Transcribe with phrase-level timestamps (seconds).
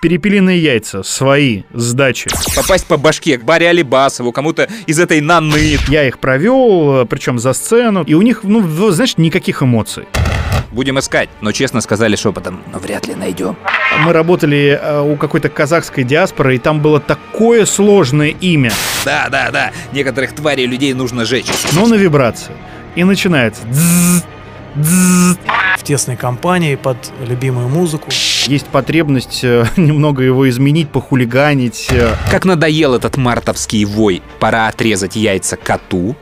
[0.00, 2.30] Перепелиные яйца, свои, сдачи.
[2.54, 5.76] Попасть по башке к Баре Алибасову, кому-то из этой наны.
[5.88, 10.06] Я их провел, причем за сцену, и у них, ну, знаешь, никаких эмоций.
[10.70, 13.56] Будем искать, но честно сказали шепотом, но вряд ли найдем.
[14.04, 18.70] Мы работали э, у какой-то казахской диаспоры, и там было такое сложное имя.
[19.04, 21.46] Да, да, да, некоторых тварей людей нужно жечь.
[21.72, 22.52] Но на вибрации.
[22.94, 23.62] И начинается.
[23.66, 24.24] Дзз,
[24.76, 25.38] дзз.
[25.88, 28.10] Тесной компании под любимую музыку.
[28.46, 31.86] Есть потребность э, немного его изменить, похулиганить.
[31.90, 32.14] э.
[32.30, 34.20] Как надоел этот мартовский вой.
[34.38, 36.14] Пора отрезать яйца коту.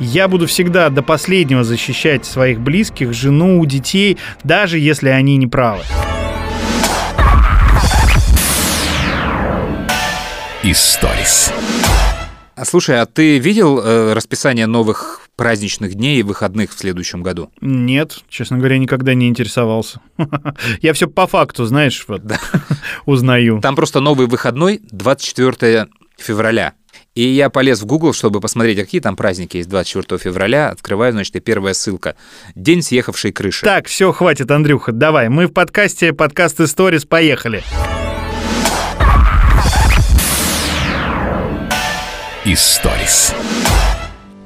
[0.00, 5.82] Я буду всегда до последнего защищать своих близких, жену, детей, даже если они не правы.
[10.64, 11.52] Историс.
[12.54, 17.50] А слушай, а ты видел э, расписание новых праздничных дней и выходных в следующем году?
[17.60, 20.00] Нет, честно говоря, никогда не интересовался.
[20.82, 22.22] Я все по факту, знаешь, вот,
[23.06, 23.60] узнаю.
[23.60, 25.88] Там просто новый выходной 24
[26.18, 26.74] февраля.
[27.14, 30.70] И я полез в Google, чтобы посмотреть, какие там праздники есть 24 февраля.
[30.70, 32.16] Открываю, значит, и первая ссылка.
[32.54, 33.66] День съехавшей крыши.
[33.66, 35.28] Так, все, хватит, Андрюха, давай.
[35.28, 37.62] Мы в подкасте подкаст Stories, поехали.
[42.44, 43.32] Историс.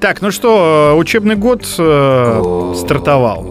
[0.01, 3.43] Так, ну что, учебный год э, стартовал.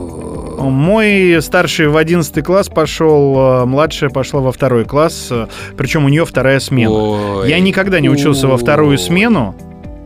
[0.59, 5.31] Мой старший в 11 класс пошел, младшая пошла во второй класс,
[5.75, 6.93] причем у нее вторая смена.
[6.93, 7.49] Ой.
[7.49, 9.55] Я никогда не учился во вторую смену.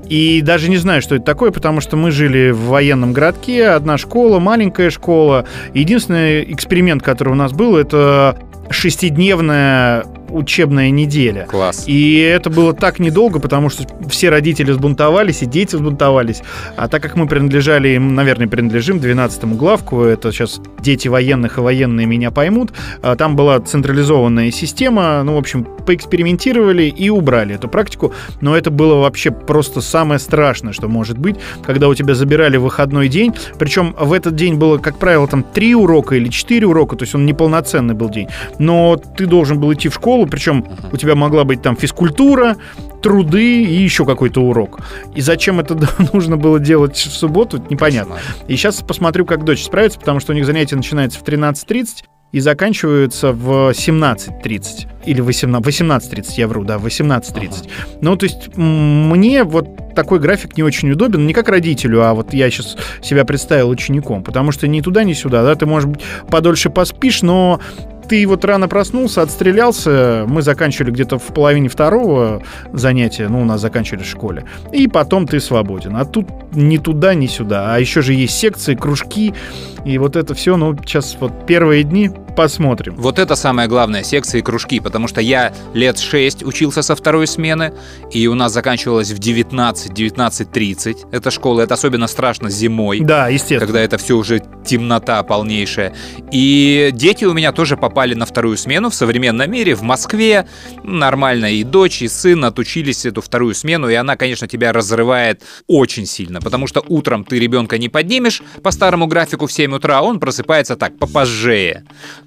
[0.07, 3.97] И даже не знаю, что это такое, потому что мы жили в военном городке, одна
[3.97, 5.45] школа, маленькая школа.
[5.73, 8.37] Единственный эксперимент, который у нас был, это
[8.69, 11.45] шестидневная учебная неделя.
[11.49, 11.83] Класс.
[11.87, 16.41] И это было так недолго, потому что все родители сбунтовались, и дети сбунтовались.
[16.75, 22.05] А так как мы принадлежали, наверное, принадлежим 12-му главку, это сейчас дети военных и военные
[22.05, 22.71] меня поймут,
[23.01, 28.71] а там была централизованная система, ну, в общем, поэкспериментировали и убрали эту практику, но это
[28.71, 33.95] было вообще просто самое страшное, что может быть, когда у тебя забирали выходной день, причем
[33.99, 37.25] в этот день было, как правило, там три урока или четыре урока, то есть он
[37.25, 38.27] неполноценный был день,
[38.57, 42.57] но ты должен был идти в школу, причем у тебя могла быть там физкультура,
[43.01, 44.79] труды и еще какой-то урок.
[45.15, 45.77] И зачем это
[46.13, 48.17] нужно было делать в субботу, непонятно.
[48.47, 52.39] И сейчас посмотрю, как дочь справится, потому что у них занятия начинаются в 13.30 и
[52.39, 57.23] заканчиваются в 17.30 или 18, 18.30, я вру, да, 18.30.
[57.31, 57.55] Ага.
[58.01, 62.33] Ну, то есть мне вот такой график не очень удобен, не как родителю, а вот
[62.33, 66.01] я сейчас себя представил учеником, потому что ни туда, ни сюда, да, ты, может быть,
[66.29, 67.59] подольше поспишь, но
[68.09, 72.41] ты вот рано проснулся, отстрелялся, мы заканчивали где-то в половине второго
[72.73, 75.95] занятия, ну, у нас заканчивали в школе, и потом ты свободен.
[75.95, 77.75] А тут ни туда, ни сюда.
[77.75, 79.33] А еще же есть секции, кружки,
[79.85, 82.95] и вот это все, ну, сейчас вот первые дни посмотрим.
[82.95, 87.27] Вот это самое главное, секции и кружки, потому что я лет 6 учился со второй
[87.27, 87.73] смены,
[88.11, 91.09] и у нас заканчивалось в 19-19.30.
[91.11, 92.99] Это школа, это особенно страшно зимой.
[93.01, 93.59] Да, естественно.
[93.59, 95.93] Когда это все уже темнота полнейшая.
[96.31, 100.47] И дети у меня тоже попали на вторую смену в современном мире, в Москве.
[100.83, 106.05] Нормально, и дочь, и сын отучились эту вторую смену, и она, конечно, тебя разрывает очень
[106.05, 110.19] сильно, потому что утром ты ребенка не поднимешь по старому графику в 7 утра, он
[110.19, 111.85] просыпается так, попозжее.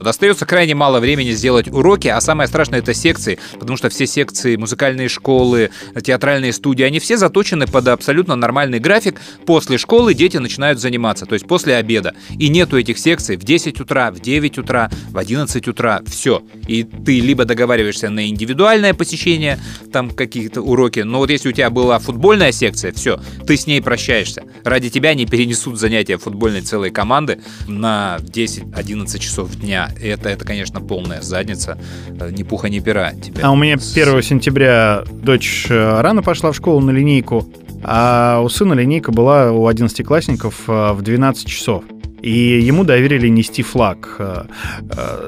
[0.09, 4.57] Остается крайне мало времени сделать уроки, а самое страшное это секции, потому что все секции,
[4.57, 5.71] музыкальные школы,
[6.03, 9.21] театральные студии, они все заточены под абсолютно нормальный график.
[9.47, 12.15] После школы дети начинают заниматься, то есть после обеда.
[12.39, 16.43] И нету этих секций в 10 утра, в 9 утра, в 11 утра, все.
[16.67, 19.59] И ты либо договариваешься на индивидуальное посещение,
[19.93, 23.81] там какие-то уроки, но вот если у тебя была футбольная секция, все, ты с ней
[23.81, 24.45] прощаешься.
[24.65, 29.91] Ради тебя не перенесут занятия футбольной целой команды на 10-11 часов дня.
[30.00, 31.78] Это, это, конечно, полная задница.
[32.30, 33.12] Ни пуха, ни пера.
[33.12, 37.48] Тебя а у меня 1 сентября дочь рано пошла в школу на линейку,
[37.82, 41.84] а у сына линейка была у 11-классников в 12 часов
[42.22, 44.20] и ему доверили нести флаг.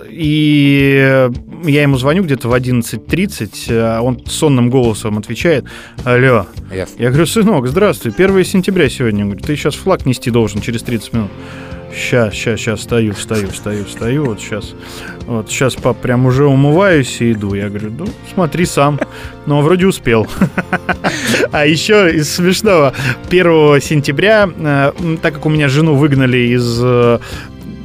[0.09, 1.29] И
[1.65, 5.65] я ему звоню где-то в 11.30, он сонным голосом отвечает,
[6.05, 6.47] алло.
[6.73, 9.25] Я, я говорю, сынок, здравствуй, 1 сентября сегодня.
[9.25, 11.31] Он говорит, ты сейчас флаг нести должен через 30 минут.
[11.95, 14.75] Сейчас, сейчас, сейчас, стою, встаю, встаю, встаю, вот сейчас.
[15.27, 17.55] Вот сейчас, пап, прям уже умываюсь и иду.
[17.55, 18.99] Я говорю, ну, смотри сам.
[19.47, 20.27] Но вроде успел.
[21.53, 22.95] А еще из смешного,
[23.29, 24.51] 1 сентября,
[25.23, 26.83] так как у меня жену выгнали из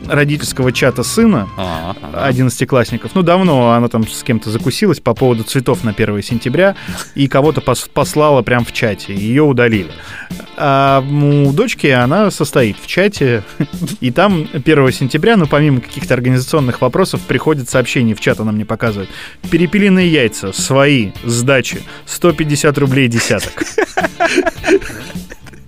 [0.09, 2.25] родительского чата сына, А, ага.
[2.25, 3.11] одиннадцатиклассников.
[3.13, 6.75] Ну, давно она там с кем-то закусилась по поводу цветов на 1 сентября
[7.15, 9.91] и кого-то пос- послала прям в чате, ее удалили.
[10.57, 13.44] А у дочки она состоит в чате,
[14.01, 18.65] и там 1 сентября, ну, помимо каких-то организационных вопросов, приходит сообщение в чат, она мне
[18.65, 19.09] показывает.
[19.50, 23.63] Перепелиные яйца, свои, сдачи, 150 рублей десяток.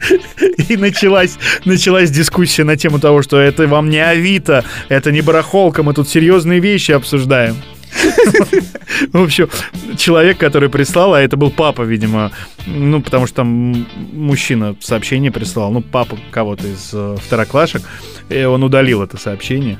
[0.69, 5.83] И началась, началась дискуссия на тему того, что это вам не Авито, это не барахолка,
[5.83, 7.56] мы тут серьезные вещи обсуждаем.
[9.12, 9.50] В общем,
[9.98, 12.31] человек, который прислал, а это был папа, видимо,
[12.65, 17.81] ну, потому что там мужчина сообщение прислал, ну, папа кого-то из э, второклашек,
[18.31, 19.77] и он удалил это сообщение.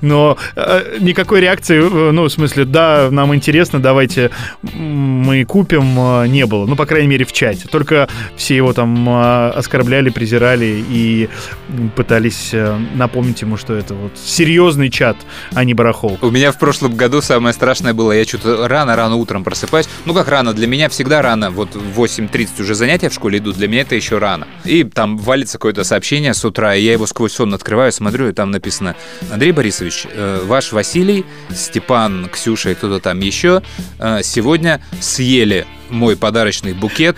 [0.00, 4.30] Но э, никакой реакции, э, ну, в смысле, да, нам интересно, давайте
[4.62, 6.66] мы купим, э, не было.
[6.66, 7.68] Ну, по крайней мере, в чате.
[7.70, 11.28] Только все его там э, оскорбляли, презирали и
[11.96, 12.54] пытались
[12.94, 15.16] напомнить ему, что это вот серьезный чат,
[15.54, 16.18] а не барахол.
[16.20, 19.88] У меня в прошлом году самое страшное было, я что-то рано-рано утром просыпаюсь.
[20.04, 21.50] Ну как рано, для меня всегда рано.
[21.50, 24.46] Вот в 8.30 уже занятия в школе идут, для меня это еще рано.
[24.64, 28.32] И там валится какое-то сообщение с утра, и я его сквозь сон открываю, смотрю, и
[28.32, 28.94] там написано
[29.30, 33.62] «Андрей Борисович, э, ваш Василий, Степан, Ксюша и кто-то там еще
[33.98, 37.16] э, сегодня съели мой подарочный букет,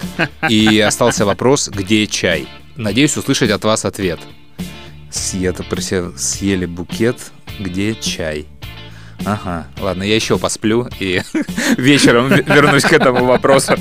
[0.48, 2.48] и остался вопрос, где чай.
[2.76, 4.18] Надеюсь услышать от вас ответ.
[5.10, 5.64] Съета
[6.16, 7.16] съели букет,
[7.60, 8.46] где чай?
[9.24, 11.22] Ага, ладно, я еще посплю и
[11.76, 13.74] вечером ве- вернусь к этому вопросу.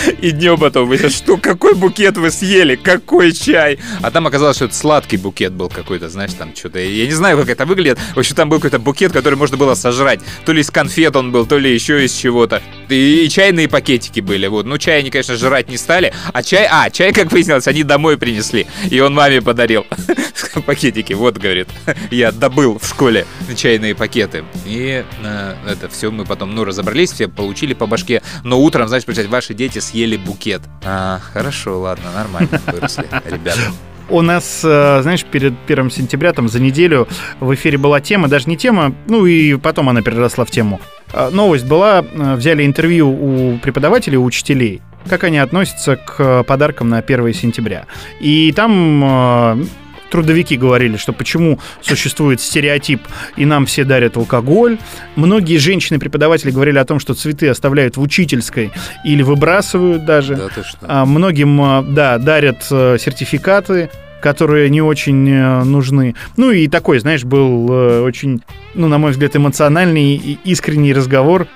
[0.20, 3.78] И днем потом выяснилось, что какой букет вы съели, какой чай.
[4.02, 6.78] А там оказалось, что это сладкий букет был какой-то, знаешь, там что-то.
[6.78, 7.98] Я не знаю, как это выглядит.
[8.14, 10.20] В общем, там был какой-то букет, который можно было сожрать.
[10.44, 12.62] То ли из конфет он был, то ли еще из чего-то.
[12.88, 14.46] И, и чайные пакетики были.
[14.46, 14.66] Вот.
[14.66, 16.12] Ну, чай они, конечно, жрать не стали.
[16.32, 18.66] А чай, а, чай, как выяснилось, они домой принесли.
[18.90, 19.86] И он маме подарил.
[20.66, 21.68] Пакетики, вот, говорит.
[22.10, 23.26] Я добыл в школе
[23.56, 24.44] чайные пакеты.
[24.66, 28.22] И э, это все мы потом, ну, разобрались, все получили по башке.
[28.44, 30.62] Но утром, знаешь, представь, ваши дети съели букет.
[30.84, 33.60] А, хорошо, ладно, нормально выросли, ребята.
[34.08, 37.06] У нас, э, знаешь, перед 1 сентября, там, за неделю
[37.38, 40.80] в эфире была тема, даже не тема, ну и потом она переросла в тему.
[41.12, 46.88] Э, Новость была, э, взяли интервью у преподавателей, у учителей, как они относятся к подаркам
[46.88, 47.86] на 1 сентября.
[48.20, 49.64] И там
[50.10, 53.02] трудовики говорили, что почему существует стереотип,
[53.36, 54.78] и нам все дарят алкоголь.
[55.16, 58.70] Многие женщины-преподаватели говорили о том, что цветы оставляют в учительской
[59.04, 60.36] или выбрасывают даже.
[60.36, 60.78] Да ты что?
[60.82, 63.90] А Многим, а, да, дарят э, сертификаты,
[64.20, 66.14] которые не очень э, нужны.
[66.36, 68.42] Ну и такой, знаешь, был э, очень,
[68.74, 71.46] ну, на мой взгляд, эмоциональный и искренний разговор.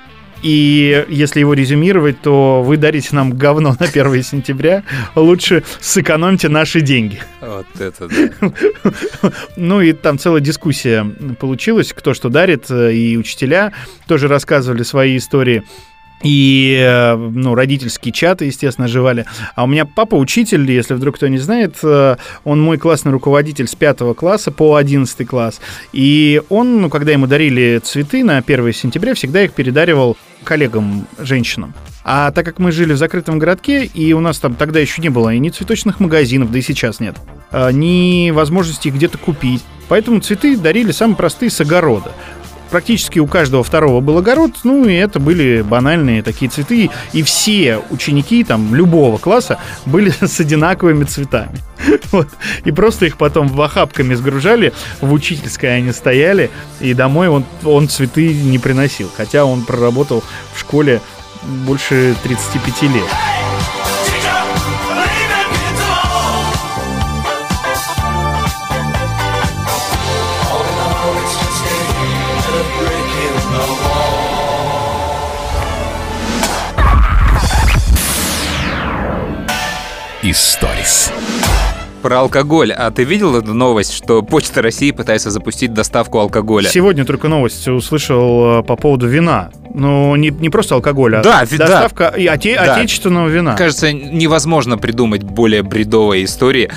[0.44, 4.84] И если его резюмировать, то вы дарите нам говно на 1 сентября.
[5.14, 7.18] Лучше сэкономьте наши деньги.
[7.40, 9.32] Вот это да.
[9.56, 11.04] Ну и там целая дискуссия
[11.40, 13.72] получилась, кто что дарит, э, и учителя
[14.06, 15.62] тоже рассказывали свои истории.
[16.24, 19.26] И, э, ну, родительские чаты, естественно, оживали.
[19.54, 23.68] А у меня папа учитель, если вдруг кто не знает, э, он мой классный руководитель
[23.68, 25.60] с 5 класса по 11 класс.
[25.92, 31.74] И он, ну, когда ему дарили цветы на 1 сентября, всегда их передаривал коллегам, женщинам.
[32.04, 35.08] А так как мы жили в закрытом городке, и у нас там тогда еще не
[35.08, 37.16] было и ни цветочных магазинов, да и сейчас нет,
[37.50, 39.64] а, ни возможности их где-то купить.
[39.88, 42.12] Поэтому цветы дарили самые простые с огорода.
[42.74, 46.90] Практически у каждого второго был огород, ну и это были банальные такие цветы.
[47.12, 51.60] И все ученики там любого класса были с одинаковыми цветами.
[52.10, 52.26] Вот.
[52.64, 56.50] И просто их потом в охапками сгружали, в учительской они стояли,
[56.80, 59.08] и домой он, он цветы не приносил.
[59.16, 61.00] Хотя он проработал в школе
[61.44, 63.43] больше 35 лет.
[80.38, 81.12] Историс.
[82.02, 82.72] Про алкоголь.
[82.72, 86.68] А ты видел эту новость, что Почта России пытается запустить доставку алкоголя?
[86.68, 89.50] Сегодня только новость услышал э, по поводу вина.
[89.72, 91.68] Ну, не, не просто алкоголя, Да, а ви- да.
[91.68, 92.74] доставка и оте- Да.
[92.74, 93.54] отечественного вина.
[93.54, 96.68] Кажется, невозможно придумать более бредовой истории.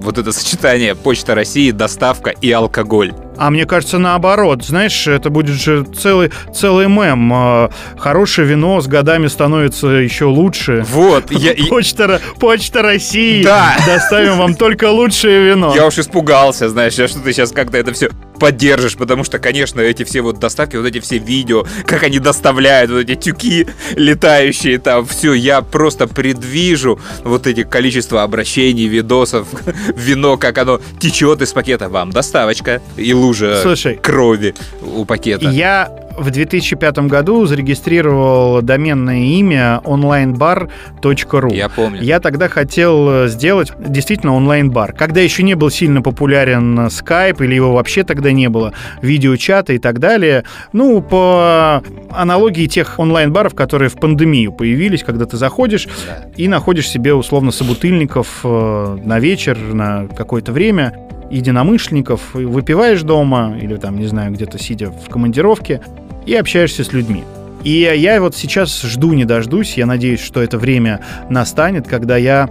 [0.00, 3.14] Вот это сочетание Почта России, доставка и алкоголь.
[3.36, 4.64] А мне кажется, наоборот.
[4.64, 7.32] Знаешь, это будет же целый, целый мем.
[7.32, 10.84] Э, Хорошее вино с годами становится еще лучше.
[10.90, 13.42] Вот, я, Почта, Почта России.
[13.44, 13.76] Да.
[13.86, 15.72] Доставим вам только лучшее вино.
[15.74, 20.04] я уж испугался, знаешь, что ты сейчас как-то это все поддержишь, потому что, конечно, эти
[20.04, 25.06] все вот доставки, вот эти все видео, как они доставляют, вот эти тюки летающие там,
[25.06, 29.48] все, я просто предвижу вот эти количество обращений, видосов,
[29.96, 31.88] вино, как оно течет из пакета.
[31.88, 35.48] Вам доставочка и лужа Слушай, крови у пакета.
[35.48, 41.54] Я в 2005 году зарегистрировал доменное имя onlinebar.ru.
[41.54, 42.02] Я помню.
[42.02, 44.92] Я тогда хотел сделать действительно онлайн-бар.
[44.94, 49.78] Когда еще не был сильно популярен Skype, или его вообще тогда не было, видеочата и
[49.78, 50.44] так далее.
[50.72, 56.28] Ну, по аналогии тех онлайн-баров, которые в пандемию появились, когда ты заходишь Да.
[56.36, 60.94] и находишь себе условно собутыльников э, на вечер, на какое-то время,
[61.30, 65.80] единомышленников, выпиваешь дома или там, не знаю, где-то сидя в командировке
[66.26, 67.24] и общаешься с людьми.
[67.64, 69.76] И я вот сейчас жду, не дождусь.
[69.76, 72.48] Я надеюсь, что это время настанет, когда я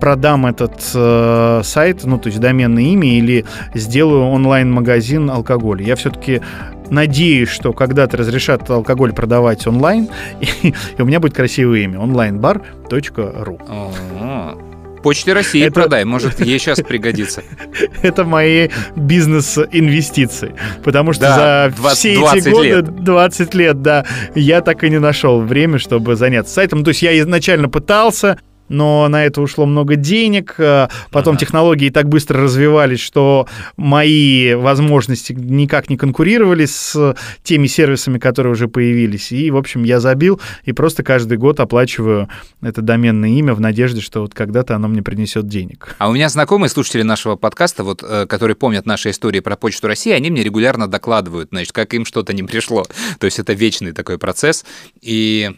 [0.00, 5.84] продам этот э, сайт, ну, то есть доменное имя, или сделаю онлайн-магазин алкоголя.
[5.84, 6.40] Я все-таки
[6.90, 10.08] надеюсь, что когда-то разрешат алкоголь продавать онлайн,
[10.40, 13.60] и, и у меня будет красивое имя onlinebar.ru.
[15.06, 17.44] Почте России Это- продай, может, ей сейчас пригодится.
[18.02, 20.52] Это мои бизнес-инвестиции.
[20.82, 23.04] Потому что Да, за 20 все эти 20 годы, лет.
[23.04, 26.82] 20 лет, да, я так и не нашел время, чтобы заняться сайтом.
[26.82, 30.54] То есть я изначально пытался, но на это ушло много денег.
[30.58, 31.40] э, Потом Ага.
[31.40, 33.46] технологии так быстро развивались, что
[33.76, 39.32] мои возможности никак не конкурировали с теми сервисами, которые уже появились.
[39.32, 42.28] И, в общем, я забил и просто каждый год оплачиваю
[42.62, 45.94] это доменное имя в надежде, что вот когда-то оно мне принесет денег.
[45.98, 49.86] А у меня знакомые слушатели нашего подкаста, вот, э, которые помнят наши истории про Почту
[49.88, 52.84] России, они мне регулярно докладывают, значит, как им что-то не пришло.
[53.18, 54.64] То есть это вечный такой процесс.
[55.00, 55.50] И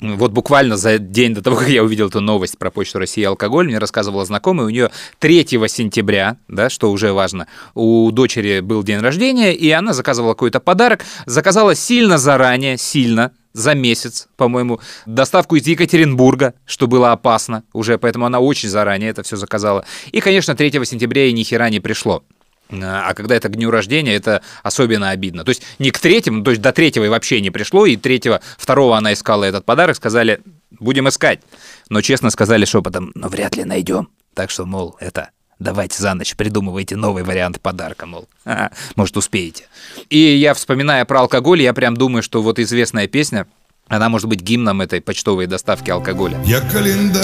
[0.00, 3.24] вот буквально за день до того, как я увидел эту новость про Почту России и
[3.24, 8.82] алкоголь, мне рассказывала знакомая, у нее 3 сентября, да, что уже важно, у дочери был
[8.82, 15.56] день рождения, и она заказывала какой-то подарок, заказала сильно заранее, сильно, за месяц, по-моему, доставку
[15.56, 19.86] из Екатеринбурга, что было опасно уже, поэтому она очень заранее это все заказала.
[20.12, 22.22] И, конечно, 3 сентября ей ни хера не пришло.
[22.70, 25.44] А когда это к дню рождения, это особенно обидно.
[25.44, 28.40] То есть не к третьему, то есть до третьего и вообще не пришло, и третьего,
[28.58, 31.40] второго она искала этот подарок, сказали, будем искать.
[31.88, 34.08] Но честно сказали шепотом, но вряд ли найдем.
[34.34, 39.64] Так что, мол, это давайте за ночь придумывайте новый вариант подарка, мол, «Ха, может, успеете.
[40.10, 43.46] И я, вспоминая про алкоголь, я прям думаю, что вот известная песня,
[43.88, 46.38] она может быть гимном этой почтовой доставки алкоголя.
[46.44, 47.22] Я календарь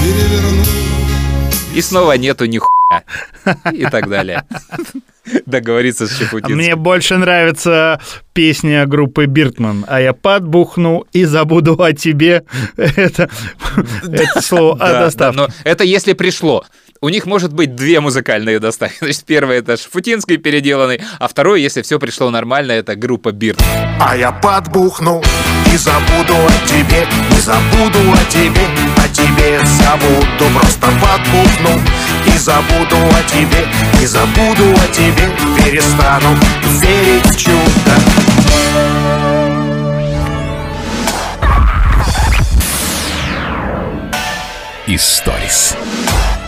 [0.00, 0.64] переверну
[1.74, 2.79] И снова нету ни хуя.
[3.72, 4.44] И так далее.
[5.46, 6.56] Договориться с А Чепутинским.
[6.56, 8.00] Мне больше нравится
[8.32, 9.84] песня группы Биртман.
[9.86, 12.44] А я подбухну и забуду о тебе.
[12.76, 13.28] Это,
[14.04, 15.36] это слово о доставке.
[15.36, 16.64] но это если пришло.
[17.02, 18.96] У них может быть две музыкальные доставки.
[19.00, 23.62] Значит, первое это Шафутинский переделанный, а второе, если все пришло нормально, это группа Бирт.
[24.00, 25.22] А я подбухну
[25.72, 28.66] и забуду о тебе, не забуду о тебе,
[28.96, 31.80] о тебе забуду, просто подбухну
[32.40, 33.66] забуду о тебе,
[34.00, 35.28] не забуду о тебе,
[35.62, 36.36] перестану
[36.80, 37.60] верить в чудо.
[44.86, 45.76] Историс.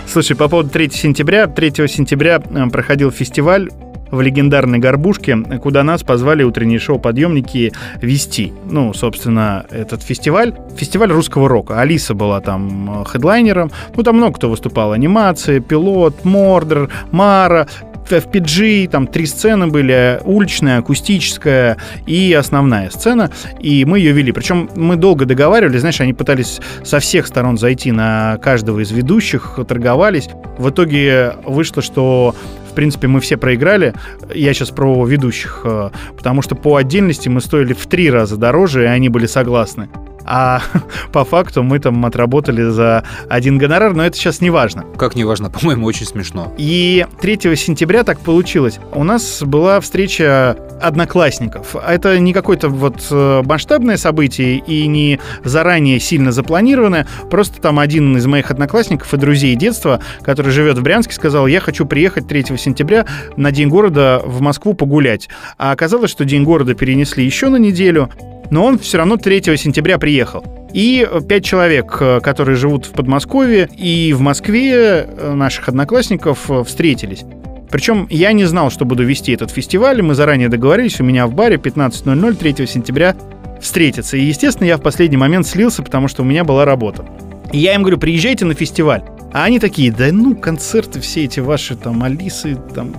[0.06, 1.46] Слушай, по поводу 3 сентября.
[1.46, 3.70] 3 сентября э, проходил фестиваль
[4.12, 8.52] в легендарной Горбушке, куда нас позвали утренние шоу-подъемники вести.
[8.70, 10.54] Ну, собственно, этот фестиваль.
[10.76, 11.80] Фестиваль русского рока.
[11.80, 13.72] Алиса была там э, хедлайнером.
[13.96, 14.92] Ну, там много кто выступал.
[14.92, 17.66] Анимация, Пилот, Мордер, Мара,
[18.10, 24.32] FPG, там три сцены были, уличная, акустическая и основная сцена, и мы ее вели.
[24.32, 29.58] Причем мы долго договаривались, знаешь, они пытались со всех сторон зайти на каждого из ведущих,
[29.66, 30.28] торговались.
[30.58, 32.34] В итоге вышло, что
[32.72, 33.94] в принципе, мы все проиграли.
[34.34, 38.84] Я сейчас про ведущих, э, потому что по отдельности мы стоили в три раза дороже,
[38.84, 39.88] и они были согласны.
[40.24, 40.62] А
[41.12, 44.84] по факту мы там отработали за один гонорар, но это сейчас не важно.
[44.96, 46.52] Как неважно, по-моему, очень смешно.
[46.58, 48.78] И 3 сентября так получилось.
[48.92, 51.76] У нас была встреча одноклассников.
[51.76, 57.06] Это не какое-то вот э, масштабное событие и не заранее сильно запланированное.
[57.30, 61.60] Просто там один из моих одноклассников и друзей детства, который живет в Брянске, сказал, я
[61.60, 65.28] хочу приехать 3 сентября на День города в Москву погулять.
[65.58, 68.10] А оказалось, что День города перенесли еще на неделю,
[68.52, 70.44] но он все равно 3 сентября приехал.
[70.74, 76.62] И пять человек, э, которые живут в Подмосковье и в Москве, э, наших одноклассников, э,
[76.62, 77.24] встретились.
[77.70, 80.02] Причем я не знал, что буду вести этот фестиваль.
[80.02, 83.16] Мы заранее договорились, у меня в баре 15.00 3 сентября
[83.58, 84.18] встретиться.
[84.18, 87.06] И, естественно, я в последний момент слился, потому что у меня была работа.
[87.52, 89.02] И я им говорю, приезжайте на фестиваль.
[89.32, 92.94] А они такие, да ну, концерты все эти ваши, там, Алисы, там,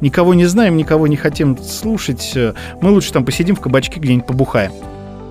[0.00, 2.36] никого не знаем, никого не хотим слушать.
[2.80, 4.72] Мы лучше там посидим в кабачке где-нибудь побухаем.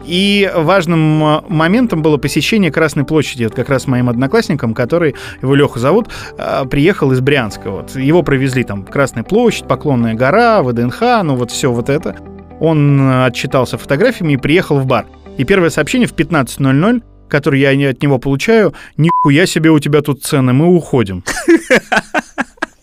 [0.10, 3.44] И важным э, моментом было посещение Красной площади.
[3.44, 7.70] Вот как раз моим одноклассником, который, его Леха зовут, э, приехал из Брянска.
[7.70, 7.96] Вот.
[7.96, 12.16] Его провезли там Красная площадь, Поклонная гора, ВДНХ, ну вот все вот это.
[12.60, 15.06] Он э, отчитался фотографиями и приехал в бар.
[15.38, 20.24] И первое сообщение в 15.00 который я от него получаю, нихуя себе у тебя тут
[20.24, 21.24] цены, мы уходим.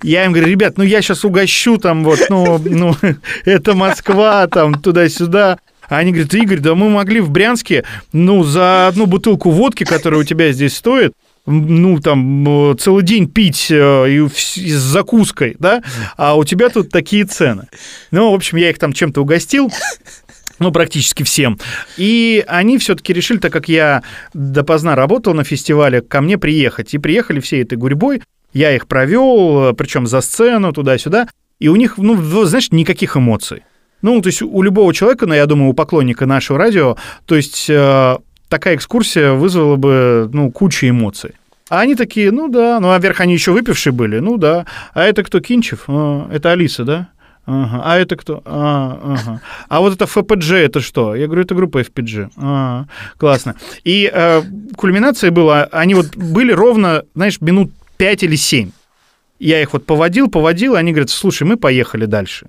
[0.03, 2.95] Я им говорю, ребят, ну я сейчас угощу там вот, ну, ну
[3.45, 5.59] это Москва, там туда-сюда.
[5.89, 10.21] А они говорят, Игорь, да мы могли в Брянске, ну, за одну бутылку водки, которая
[10.21, 11.13] у тебя здесь стоит,
[11.47, 15.83] ну, там, целый день пить э, и с закуской, да,
[16.17, 17.69] а у тебя тут такие цены.
[18.11, 19.71] Ну, в общем, я их там чем-то угостил,
[20.59, 21.59] ну, практически всем.
[21.97, 24.03] И они все-таки решили, так как я
[24.35, 26.95] допоздна работал на фестивале, ко мне приехать.
[26.95, 28.23] И приехали всей этой гурьбой.
[28.53, 31.29] Я их провел, причем за сцену, туда-сюда.
[31.59, 33.63] И у них, ну, знаешь, никаких эмоций.
[34.03, 37.69] Ну, то есть у любого человека, ну, я думаю, у поклонника нашего радио, то есть
[37.69, 38.17] э,
[38.49, 41.33] такая экскурсия вызвала бы, ну, кучу эмоций.
[41.69, 44.67] А они такие, ну да, ну, а вверх они еще выпившие были, ну да.
[44.95, 45.85] А это кто, Кинчев?
[45.89, 47.09] А, это Алиса, да?
[47.47, 47.83] Ага.
[47.85, 48.43] А это кто?
[48.45, 49.41] А, ага.
[49.69, 51.15] а вот это ФПГ это что?
[51.15, 52.31] Я говорю, это группа FPG.
[52.37, 52.87] А,
[53.19, 53.55] классно.
[53.85, 54.43] И э,
[54.77, 58.71] кульминация была, они вот были ровно, знаешь, минут 5 или 7.
[59.39, 62.49] Я их вот поводил, поводил, и они говорят, слушай, мы поехали дальше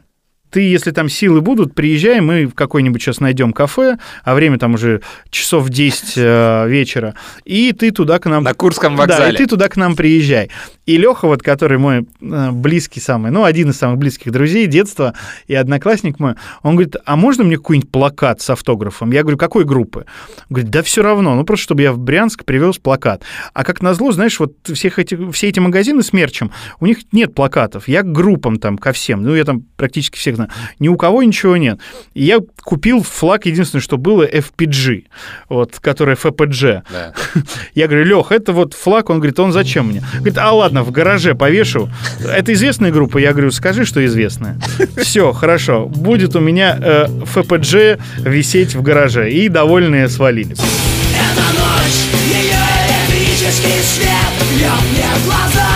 [0.50, 4.76] ты, если там силы будут, приезжай, мы в какой-нибудь сейчас найдем кафе, а время там
[4.76, 8.44] уже часов 10 э, вечера, и ты туда к нам...
[8.44, 9.26] На Курском вокзале.
[9.26, 10.50] Да, и ты туда к нам приезжай.
[10.86, 15.14] И Леха, вот, который мой э, близкий самый, ну, один из самых близких друзей детства
[15.48, 19.12] и одноклассник мой, он говорит, а можно мне какой-нибудь плакат с автографом?
[19.12, 20.06] Я говорю, какой группы?
[20.50, 23.24] Он говорит, да все равно, ну, просто чтобы я в Брянск привез плакат.
[23.54, 27.36] А как назло, знаешь, вот всех эти, все эти магазины с мерчем, у них нет
[27.36, 27.90] плакатов.
[27.90, 30.50] Я к группам там, ко всем, ну, я там практически всех знаю.
[30.80, 31.80] Ни у кого ничего нет.
[32.14, 35.06] И я купил флаг, единственное, что было, FPG,
[35.50, 36.84] вот, который FPG.
[36.92, 37.14] Да.
[37.76, 40.04] Я говорю, Лех, это вот флаг, он говорит, он зачем мне?
[40.16, 41.90] Говорит, а ладно, в гараже повешу.
[42.24, 43.18] Это известная группа?
[43.18, 44.60] Я говорю, скажи, что известная.
[44.98, 49.32] Все, хорошо, будет у меня э, FPG висеть в гараже.
[49.32, 50.60] И довольные свалились.
[50.60, 54.10] Эта ночь, ее электрический свет
[54.52, 55.67] бьет мне в глаза.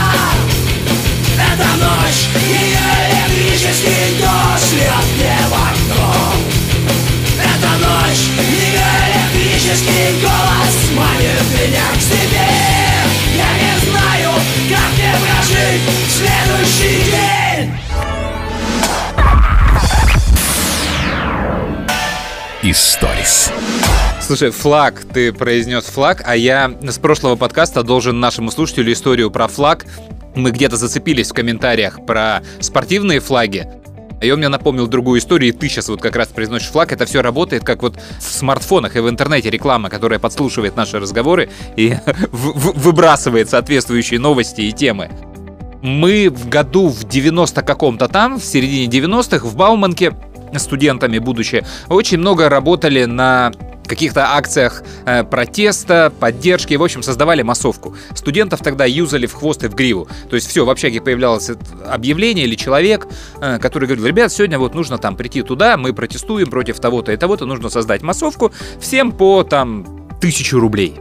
[11.41, 12.47] Манит меня к себе.
[14.69, 17.71] Как мне прожить следующий день?
[22.63, 23.51] Историс.
[24.21, 29.47] Слушай, флаг, ты произнес флаг, а я с прошлого подкаста должен нашему слушателю историю про
[29.47, 29.85] флаг.
[30.35, 33.67] Мы где-то зацепились в комментариях про спортивные флаги.
[34.21, 36.91] И он мне напомнил другую историю, и ты сейчас вот как раз произносишь флаг.
[36.91, 41.49] Это все работает как вот в смартфонах и в интернете реклама, которая подслушивает наши разговоры
[41.75, 41.95] и
[42.31, 45.09] выбрасывает соответствующие новости и темы.
[45.81, 50.13] Мы в году в 90 каком-то там, в середине 90-х, в Бауманке
[50.59, 53.51] студентами, будучи, очень много работали на
[53.91, 57.95] каких-то акциях э, протеста, поддержки, в общем, создавали массовку.
[58.15, 60.07] Студентов тогда юзали в хвост и в гриву.
[60.29, 61.51] То есть все, в общаге появлялось
[61.85, 63.07] объявление или человек,
[63.41, 67.17] э, который говорил, ребят, сегодня вот нужно там прийти туда, мы протестуем против того-то и
[67.17, 70.95] того-то, нужно создать массовку, всем по там тысячу рублей.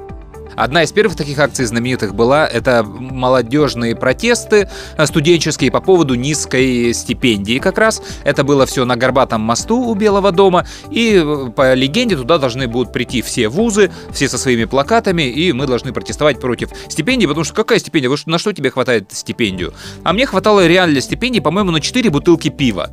[0.61, 4.69] Одна из первых таких акций знаменитых была это молодежные протесты
[4.99, 8.03] э, студенческие по поводу низкой стипендии как раз.
[8.25, 10.67] Это было все на Горбатом мосту у Белого дома.
[10.91, 15.51] И э, по легенде туда должны будут прийти все вузы, все со своими плакатами, и
[15.55, 18.15] мы должны протестовать против стипендии, потому что какая стипендия?
[18.27, 19.73] На что тебе хватает стипендию?
[20.05, 22.91] А мне хватало реально стипендии, по-моему, на 4 бутылки пива.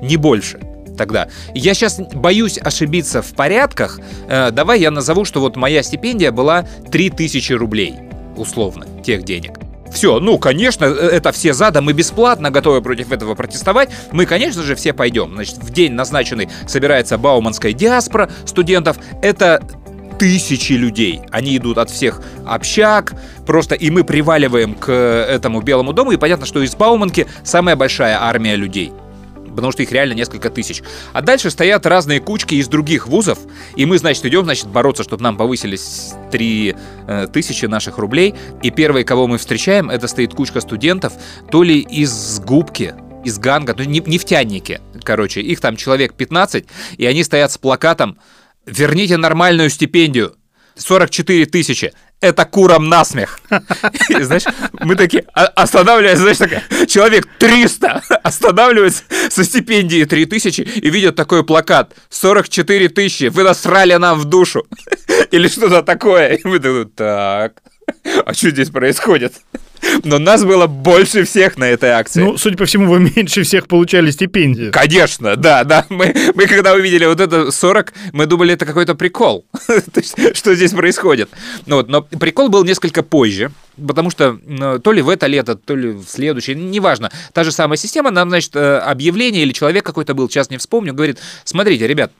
[0.00, 1.28] Не больше тогда.
[1.54, 4.00] Я сейчас боюсь ошибиться в порядках.
[4.28, 7.94] Э, давай я назову, что вот моя стипендия была 3000 рублей,
[8.36, 9.58] условно, тех денег.
[9.92, 13.90] Все, ну, конечно, э, это все за, да, мы бесплатно готовы против этого протестовать.
[14.10, 15.32] Мы, конечно же, все пойдем.
[15.34, 18.96] Значит, в день назначенный собирается Бауманская диаспора студентов.
[19.22, 19.62] Это
[20.18, 21.20] тысячи людей.
[21.30, 23.12] Они идут от всех общак,
[23.46, 28.22] просто и мы приваливаем к этому Белому дому, и понятно, что из Бауманки самая большая
[28.22, 28.92] армия людей
[29.54, 30.82] потому что их реально несколько тысяч.
[31.12, 33.38] А дальше стоят разные кучки из других вузов,
[33.76, 38.34] и мы, значит, идем, значит, бороться, чтобы нам повысились 3 э, тысячи наших рублей.
[38.62, 41.12] И первые, кого мы встречаем, это стоит кучка студентов,
[41.50, 46.64] то ли из губки, из ганга, ну, нефтяники, короче, их там человек 15,
[46.96, 48.18] и они стоят с плакатом
[48.66, 50.34] «Верните нормальную стипендию».
[50.76, 51.92] 44 тысячи.
[52.22, 53.40] Это курам насмех.
[54.08, 54.44] И, знаешь,
[54.80, 61.16] мы такие а- останавливаемся, знаешь, такая, человек 300 останавливается со стипендии 3 тысячи и видят
[61.16, 64.64] такой плакат 44 тысячи, вы насрали нам в душу.
[65.32, 66.34] Или что-то такое.
[66.34, 67.60] И мы такие, так,
[68.24, 69.34] а что здесь происходит?
[70.04, 72.22] Но нас было больше всех на этой акции.
[72.22, 74.72] Ну, судя по всему, вы меньше всех получали стипендию.
[74.72, 75.86] Конечно, да, да.
[75.88, 79.44] Мы, мы когда увидели вот это 40, мы думали, это какой-то прикол.
[80.34, 81.30] Что здесь происходит.
[81.66, 83.52] Ну, вот, но прикол был несколько позже,
[83.86, 87.10] потому что ну, то ли в это лето, то ли в следующее, неважно.
[87.32, 90.94] Та же самая система, нам, значит, э, объявление или человек какой-то был, сейчас не вспомню,
[90.94, 92.12] говорит, смотрите, ребят,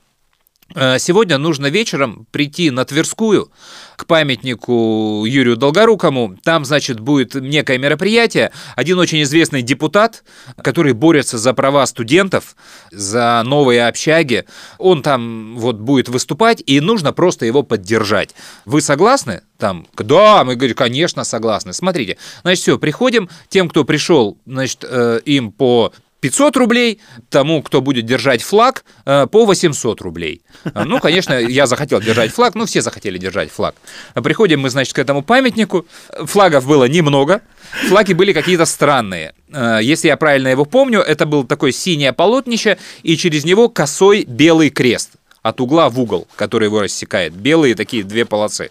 [0.75, 3.51] Сегодня нужно вечером прийти на Тверскую
[3.97, 6.37] к памятнику Юрию Долгорукому.
[6.43, 8.53] Там, значит, будет некое мероприятие.
[8.75, 10.25] Один очень известный депутат,
[10.63, 12.57] который борется за права студентов,
[12.91, 14.45] за новые общаги,
[14.79, 18.35] он там вот будет выступать, и нужно просто его поддержать.
[18.65, 19.43] Вы согласны?
[19.59, 21.73] Там, да, мы говорим, конечно, согласны.
[21.73, 27.81] Смотрите, значит, все, приходим, тем, кто пришел, значит, э, им по 500 рублей, тому, кто
[27.81, 30.43] будет держать флаг, э, по 800 рублей.
[30.65, 33.75] Э, Ну, конечно, я захотел держать флаг, ну, все захотели держать флаг.
[34.15, 35.85] Приходим мы, значит, к этому памятнику.
[36.27, 37.43] Флагов было немного,
[37.89, 39.35] флаги были какие-то странные.
[39.53, 44.25] Э, Если я правильно его помню, это был такой синее полотнище, и через него косой
[44.25, 45.11] белый крест
[45.43, 47.33] от угла в угол, который его рассекает.
[47.33, 48.71] Белые такие две полосы.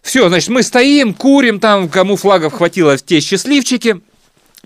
[0.00, 4.00] Все, значит, мы стоим, курим там, кому флагов хватило, те счастливчики.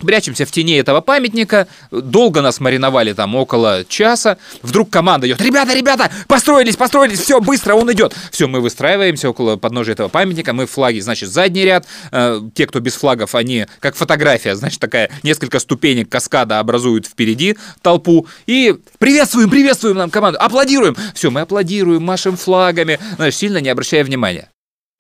[0.00, 1.68] Прячемся в тени этого памятника.
[1.90, 4.38] Долго нас мариновали там около часа.
[4.62, 5.40] Вдруг команда идет.
[5.40, 8.14] Ребята, ребята, построились, построились, все, быстро, он идет.
[8.30, 10.52] Все, мы выстраиваемся около подножия этого памятника.
[10.52, 11.86] Мы флаги, значит, задний ряд.
[12.10, 17.56] Э, те, кто без флагов, они как фотография, значит, такая несколько ступенек каскада образуют впереди
[17.82, 18.26] толпу.
[18.46, 20.96] И приветствуем, приветствуем нам команду, аплодируем.
[21.14, 24.48] Все, мы аплодируем, машем флагами, значит, сильно не обращая внимания.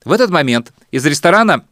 [0.04, 1.64] В этот момент из ресторана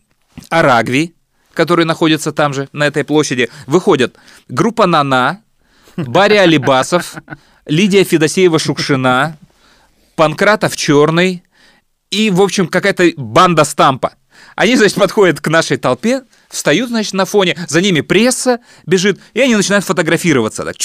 [0.48, 1.14] Арагви,
[1.60, 4.16] который находится там же, на этой площади, выходят
[4.48, 5.42] группа Нана,
[5.94, 7.16] Барри Алибасов,
[7.66, 9.34] Лидия Федосеева-Шукшина,
[10.16, 11.42] Панкратов Черный
[12.10, 14.14] и, в общем, какая-то банда стампа.
[14.56, 19.40] Они, значит, подходят к нашей толпе, встают, значит, на фоне, за ними пресса бежит, и
[19.42, 20.64] они начинают фотографироваться.
[20.64, 20.76] Так,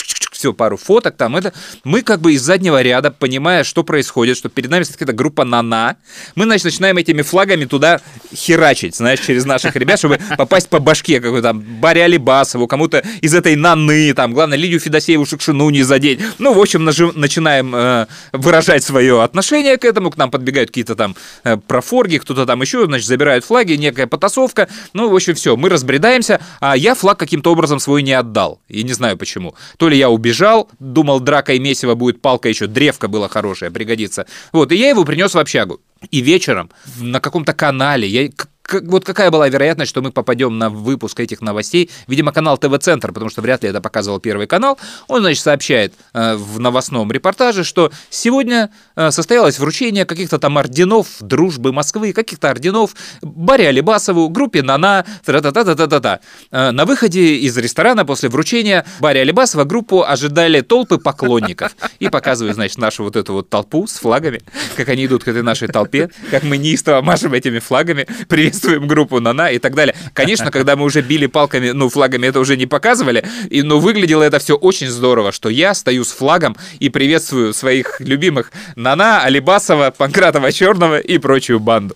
[0.46, 1.54] все, пару фоток там, это.
[1.84, 5.98] Мы как бы из заднего ряда, понимая, что происходит, что перед нами какая-то группа Нана,
[6.36, 8.00] мы, значит, начинаем этими флагами туда
[8.32, 13.34] херачить, знаешь, через наших ребят, чтобы попасть по башке какой-то там Барри Алибасову, кому-то из
[13.34, 16.20] этой Наны, там, главное, Лидию Федосееву Шукшину не задеть.
[16.38, 20.96] Ну, в общем, нажи- начинаем э, выражать свое отношение к этому, к нам подбегают какие-то
[20.96, 24.68] там э, профорги, кто-то там еще, значит, забирают флаги, некая потасовка.
[24.94, 28.62] Ну, в общем, все, мы разбредаемся, а я флаг каким-то образом свой не отдал.
[28.68, 29.56] И не знаю почему.
[29.78, 30.35] То ли я убежал,
[30.80, 34.26] думал, драка и месиво будет палка еще, древка была хорошая, пригодится.
[34.52, 35.82] Вот, и я его принес в общагу.
[36.12, 36.70] И вечером
[37.00, 38.30] на каком-то канале, я,
[38.66, 41.90] к- к- вот какая была вероятность, что мы попадем на выпуск этих новостей?
[42.08, 44.78] Видимо, канал ТВ-центр, потому что вряд ли это показывал Первый канал.
[45.08, 51.08] Он, значит, сообщает э, в новостном репортаже, что сегодня э, состоялось вручение каких-то там орденов
[51.20, 56.20] дружбы Москвы, каких-то орденов Барри Алибасову, группе Нана, та-та-та-та-та-та.
[56.52, 61.76] Э, на выходе из ресторана после вручения Барри Алибасова группу ожидали толпы поклонников.
[62.00, 64.42] И показывают, значит, нашу вот эту вот толпу с флагами,
[64.76, 69.20] как они идут к этой нашей толпе, как мы неистово машем этими флагами, приветствуем группу
[69.20, 69.96] Нана и так далее.
[70.14, 74.24] Конечно, когда мы уже били палками, ну, флагами это уже не показывали, и, но выглядело
[74.24, 79.92] это все очень здорово, что я стою с флагом и приветствую своих любимых Нана, Алибасова,
[79.92, 81.96] Панкратова Черного и прочую банду.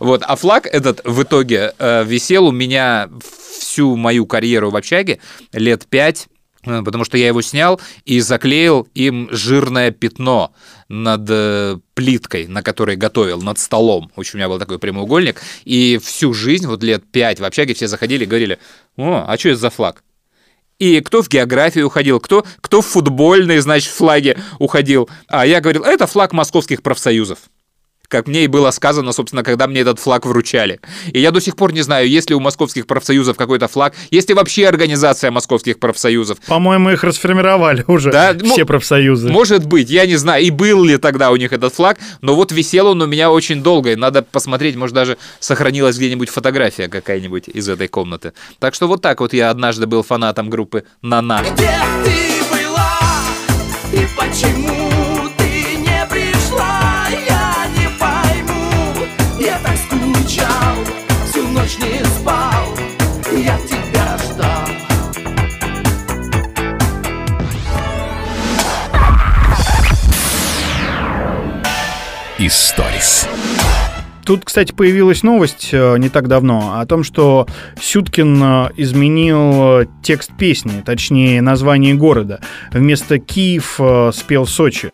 [0.00, 3.08] Вот, а флаг этот в итоге э, висел у меня
[3.58, 5.18] всю мою карьеру в общаге
[5.52, 6.28] лет пять,
[6.62, 10.52] потому что я его снял и заклеил им жирное пятно
[10.88, 14.10] над э, плиткой, на которой готовил, над столом.
[14.14, 15.40] В общем, у меня был такой прямоугольник.
[15.64, 18.58] И всю жизнь, вот лет пять в общаге все заходили и говорили,
[18.96, 20.02] о, а что это за флаг?
[20.78, 25.08] И кто в географию уходил, кто, кто в футбольные, значит, флаги уходил.
[25.28, 27.38] А я говорил, это флаг московских профсоюзов
[28.12, 30.80] как мне и было сказано, собственно, когда мне этот флаг вручали.
[31.12, 34.28] И я до сих пор не знаю, есть ли у московских профсоюзов какой-то флаг, есть
[34.28, 36.38] ли вообще организация московских профсоюзов.
[36.46, 39.30] По-моему, их расформировали уже, Да, все ну, профсоюзы.
[39.30, 42.52] Может быть, я не знаю, и был ли тогда у них этот флаг, но вот
[42.52, 47.48] висел он у меня очень долго, и надо посмотреть, может, даже сохранилась где-нибудь фотография какая-нибудь
[47.48, 48.34] из этой комнаты.
[48.58, 51.42] Так что вот так вот я однажды был фанатом группы «Нана».
[51.54, 51.70] Где
[52.04, 52.31] ты
[72.52, 73.26] Историс.
[74.26, 77.46] Тут, кстати, появилась новость э, не так давно о том, что
[77.80, 82.40] Сюткин э, изменил э, текст песни, точнее название города.
[82.70, 83.80] Вместо Киев
[84.14, 84.90] спел Сочи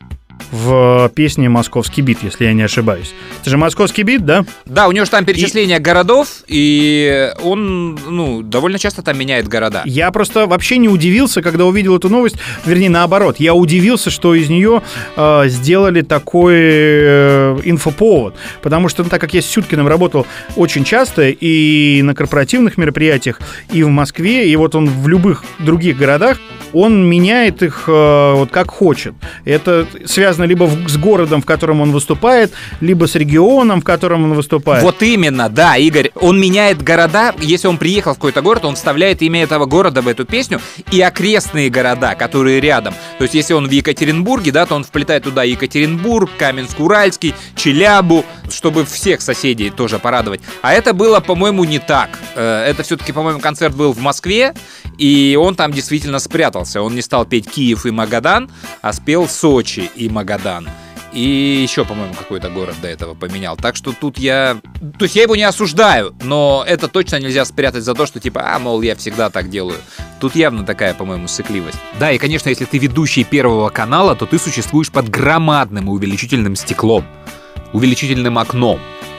[0.50, 3.14] в песне «Московский бит», если я не ошибаюсь.
[3.40, 4.44] Это же «Московский бит», да?
[4.66, 9.82] Да, у него же там перечисление городов, и он, ну, довольно часто там меняет города.
[9.84, 12.36] Я просто вообще не удивился, когда увидел эту новость.
[12.64, 14.82] Вернее, наоборот, я удивился, что из нее
[15.16, 18.34] э, сделали такой э, инфоповод.
[18.62, 23.40] Потому что, ну, так как я с Сюткиным работал очень часто и на корпоративных мероприятиях,
[23.72, 26.38] и в Москве, и вот он в любых других городах,
[26.72, 29.14] он меняет их э, вот как хочет.
[29.44, 34.34] Это связано либо с городом, в котором он выступает, либо с регионом, в котором он
[34.34, 34.82] выступает.
[34.82, 36.10] Вот именно, да, Игорь.
[36.14, 37.34] Он меняет города.
[37.40, 41.00] Если он приехал в какой-то город, он вставляет имя этого города в эту песню и
[41.00, 42.94] окрестные города, которые рядом.
[43.18, 48.84] То есть, если он в Екатеринбурге, да, то он вплетает туда Екатеринбург, Каменск-Уральский, Челябу, чтобы
[48.84, 50.40] всех соседей тоже порадовать.
[50.62, 52.18] А это было, по-моему, не так.
[52.34, 54.54] Э, Это все-таки, по-моему, концерт был в Москве,
[54.98, 56.18] и он там действительно
[56.58, 56.82] спрятался.
[56.82, 58.50] Он не стал петь Киев и Магадан,
[58.82, 60.68] а спел Сочи и Магадан.
[61.12, 63.56] И еще, по-моему, какой-то город до этого поменял.
[63.56, 64.58] Так что тут я...
[64.98, 68.42] То есть я его не осуждаю, но это точно нельзя спрятать за то, что типа,
[68.44, 69.78] а, мол, я всегда так делаю.
[70.20, 71.78] Тут явно такая, по-моему, сыкливость.
[71.98, 77.04] Да, и, конечно, если ты ведущий Первого канала, то ты существуешь под громадным увеличительным стеклом,
[77.72, 78.78] увеличительным окном.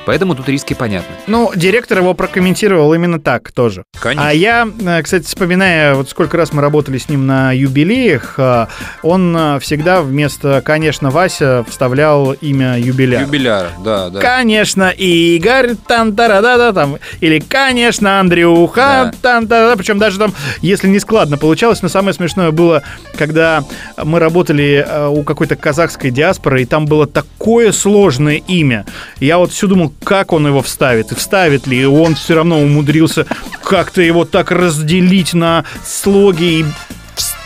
[0.09, 1.13] Поэтому тут риски понятны.
[1.27, 3.83] Ну, директор его прокомментировал именно так тоже.
[4.01, 8.65] А я, э, кстати, вспоминая, вот сколько раз мы работали с ним на юбилеях, э,
[9.03, 13.23] он э, всегда вместо, конечно, Вася вставлял имя юбиляра.
[13.23, 14.19] Юбиляра, да, да.
[14.19, 19.13] Конечно, Игорь, там да да там, или, конечно, Андрюха, Да.
[19.21, 22.81] там да причем даже там, если не складно получалось, но самое смешное было,
[23.15, 23.63] когда
[24.03, 28.87] мы работали у какой-то казахской диаспоры, и там было такое сложное имя.
[29.19, 32.59] Я вот все думал, как он его вставит, и вставит ли, и он все равно
[32.59, 33.25] умудрился
[33.63, 36.65] как-то его так разделить на слоги и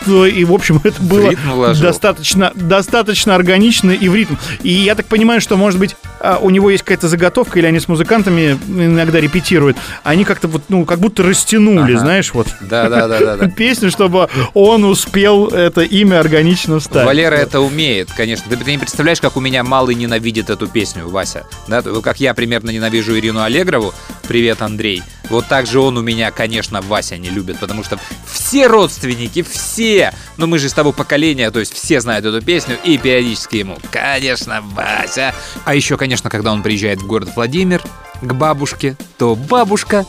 [0.06, 1.34] и, в общем, это было
[1.74, 4.36] достаточно, достаточно органично и в ритм.
[4.62, 5.96] И я так понимаю, что, может быть,
[6.42, 9.78] у него есть какая-то заготовка, или они с музыкантами иногда репетируют.
[10.04, 12.00] Они как-то вот, ну, как будто растянули, Ага.
[12.00, 12.48] знаешь, вот
[13.58, 17.06] песню, чтобы он успел это имя органично вставить.
[17.06, 18.46] Валера это умеет, конечно.
[18.50, 21.46] Ты, ты не представляешь, как у меня малый ненавидит эту песню, Вася.
[21.68, 23.94] Да, как я примерно ненавижу Ирину Аллегрову.
[24.28, 25.04] Привет, Андрей.
[25.30, 30.14] Вот так же он у меня, конечно, Вася не любит, потому что все родственники, все,
[30.38, 33.78] ну мы же с того поколения, то есть все знают эту песню и периодически ему,
[33.92, 35.34] конечно, Вася.
[35.66, 37.82] А еще, конечно, когда он приезжает в город Владимир
[38.22, 40.06] к бабушке, то бабушка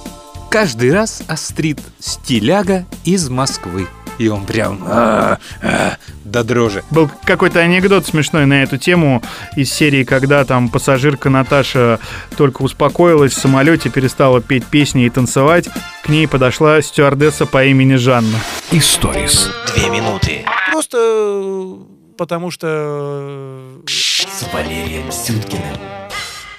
[0.51, 3.89] каждый раз острит стиляга из Москвы.
[4.18, 6.83] И он прям а, а, до дрожи.
[6.90, 9.22] Был какой-то анекдот смешной на эту тему
[9.57, 11.98] из серии, когда там пассажирка Наташа
[12.37, 15.68] только успокоилась в самолете, перестала петь песни и танцевать.
[16.03, 18.38] К ней подошла стюардесса по имени Жанна.
[18.70, 19.50] Историс.
[19.74, 21.74] Две минуты Просто э,
[22.18, 22.66] потому что...
[22.66, 25.77] э, с Валерием Сюткиным.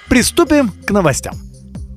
[0.08, 1.34] Приступим к новостям.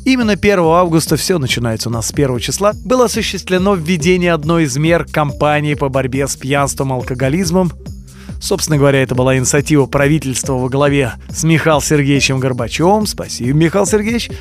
[0.06, 2.74] Именно 1 августа все начинается у нас с 1 числа.
[2.86, 7.72] Было осуществлено введение одной из мер кампании по борьбе с пьянством и алкоголизмом.
[8.42, 13.06] Собственно говоря, это была инициатива правительства во главе с Михаилом Сергеевичем Горбачевым.
[13.06, 14.32] Спасибо, Михаил Сергеевич.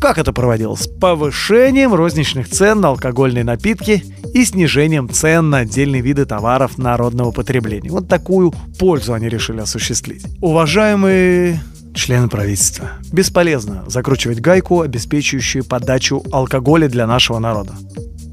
[0.00, 0.86] Как это проводилось?
[0.86, 7.90] Повышением розничных цен на алкогольные напитки и снижением цен на отдельные виды товаров народного потребления.
[7.90, 10.24] Вот такую пользу они решили осуществить.
[10.40, 11.60] Уважаемые
[11.98, 17.74] члены правительства, бесполезно закручивать гайку, обеспечивающую подачу алкоголя для нашего народа.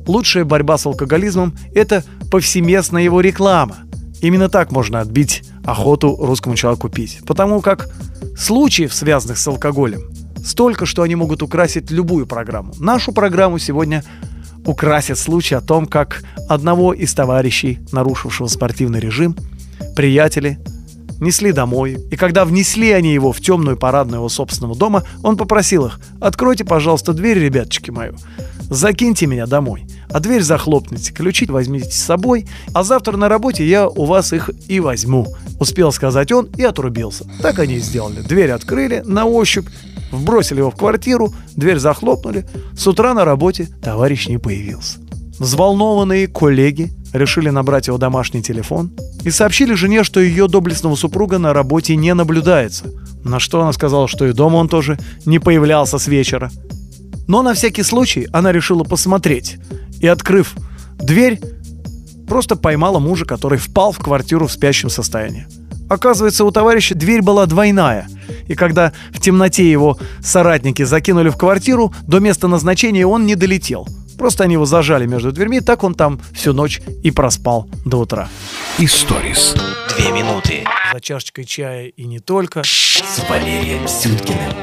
[0.07, 3.77] Лучшая борьба с алкоголизмом– это повсеместная его реклама.
[4.21, 7.19] Именно так можно отбить охоту русскому человеку пить.
[7.25, 7.89] Потому как
[8.37, 10.01] случаев, связанных с алкоголем,
[10.43, 12.73] столько, что они могут украсить любую программу.
[12.79, 14.03] Нашу программу сегодня
[14.65, 19.35] украсит случай о том, как одного из товарищей, нарушившего спортивный режим,
[19.95, 20.59] приятели
[21.19, 21.97] несли домой.
[22.11, 26.65] И когда внесли они его в темную парадную его собственного дома, он попросил их, откройте,
[26.65, 28.15] пожалуйста, дверь, ребяточки мою,
[28.69, 33.87] закиньте меня домой, а дверь захлопните, ключи возьмите с собой, а завтра на работе я
[33.87, 35.27] у вас их и возьму.
[35.59, 37.25] Успел сказать он и отрубился.
[37.41, 38.21] Так они и сделали.
[38.21, 39.67] Дверь открыли на ощупь,
[40.11, 42.45] вбросили его в квартиру, дверь захлопнули.
[42.77, 45.04] С утра на работе товарищ не появился.
[45.39, 48.91] Взволнованные коллеги решили набрать его домашний телефон
[49.23, 52.85] и сообщили жене, что ее доблестного супруга на работе не наблюдается.
[53.23, 56.51] На что она сказала, что и дома он тоже не появлялся с вечера.
[57.27, 59.57] Но на всякий случай она решила посмотреть
[59.99, 60.53] и, открыв
[60.97, 61.39] дверь,
[62.27, 65.47] просто поймала мужа, который впал в квартиру в спящем состоянии.
[65.89, 68.07] Оказывается, у товарища дверь была двойная,
[68.47, 73.87] И когда в темноте его соратники закинули в квартиру, до места назначения он не долетел.
[74.17, 78.29] Просто они его зажали между дверьми, так он там всю ночь и проспал до утра.
[78.77, 79.55] Историс.
[79.97, 82.63] Две минуты За чашечкой чая и не только.
[82.63, 84.53] с Валерием Сюткиным.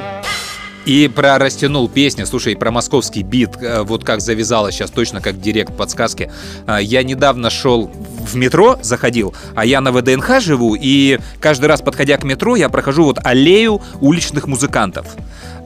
[0.85, 5.41] И про растянул песню, слушай, про московский бит, э, вот как завязалось сейчас точно как
[5.41, 6.31] директ подсказки.
[6.67, 7.91] А, Я недавно шел
[8.27, 12.69] в метро, заходил, а я на ВДНХ живу, и каждый раз, подходя к метро, я
[12.69, 15.07] прохожу вот аллею уличных музыкантов.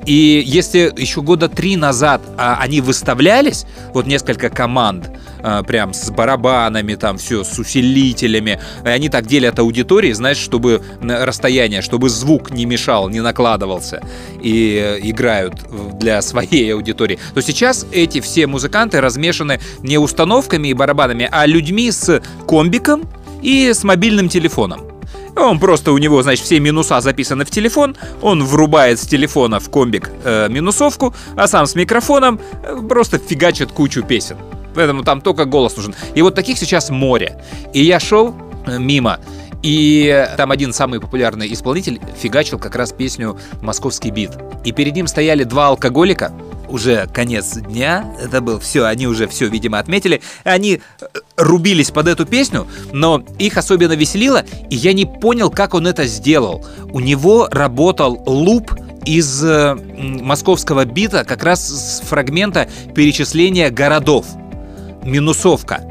[0.04, 5.10] И если еще года три назад а, они выставлялись, вот несколько команд,
[5.66, 11.82] прям с барабанами, там все, с усилителями, и они так делят аудитории, знаешь, чтобы расстояние,
[11.82, 14.02] чтобы звук не мешал, не накладывался,
[14.40, 15.54] и э, играют
[15.98, 21.90] для своей аудитории, то сейчас эти все музыканты размешаны не установками и барабанами, а людьми
[21.90, 23.08] с комбиком
[23.42, 24.80] и с мобильным телефоном.
[25.36, 29.68] Он просто у него, значит, все минуса записаны в телефон, он врубает с телефона в
[29.70, 34.36] комбик э, минусовку, а сам с микрофоном э, просто фигачит кучу песен.
[34.76, 35.94] Поэтому там только голос нужен.
[36.14, 37.42] И вот таких сейчас море.
[37.72, 38.34] И я шел
[38.66, 39.18] э, мимо,
[39.62, 44.30] и там один самый популярный исполнитель фигачил как раз песню «Московский бит».
[44.64, 46.32] И перед ним стояли два алкоголика,
[46.68, 50.20] уже конец дня, это был все, они уже все, видимо, отметили.
[50.44, 55.74] Они э, рубились под эту песню, но их особенно веселило, и я не понял, как
[55.74, 56.64] он это сделал.
[56.90, 58.72] У него работал луп
[59.04, 64.26] из э, московского бита как раз с фрагмента перечисления городов.
[65.06, 65.82] Минусовка.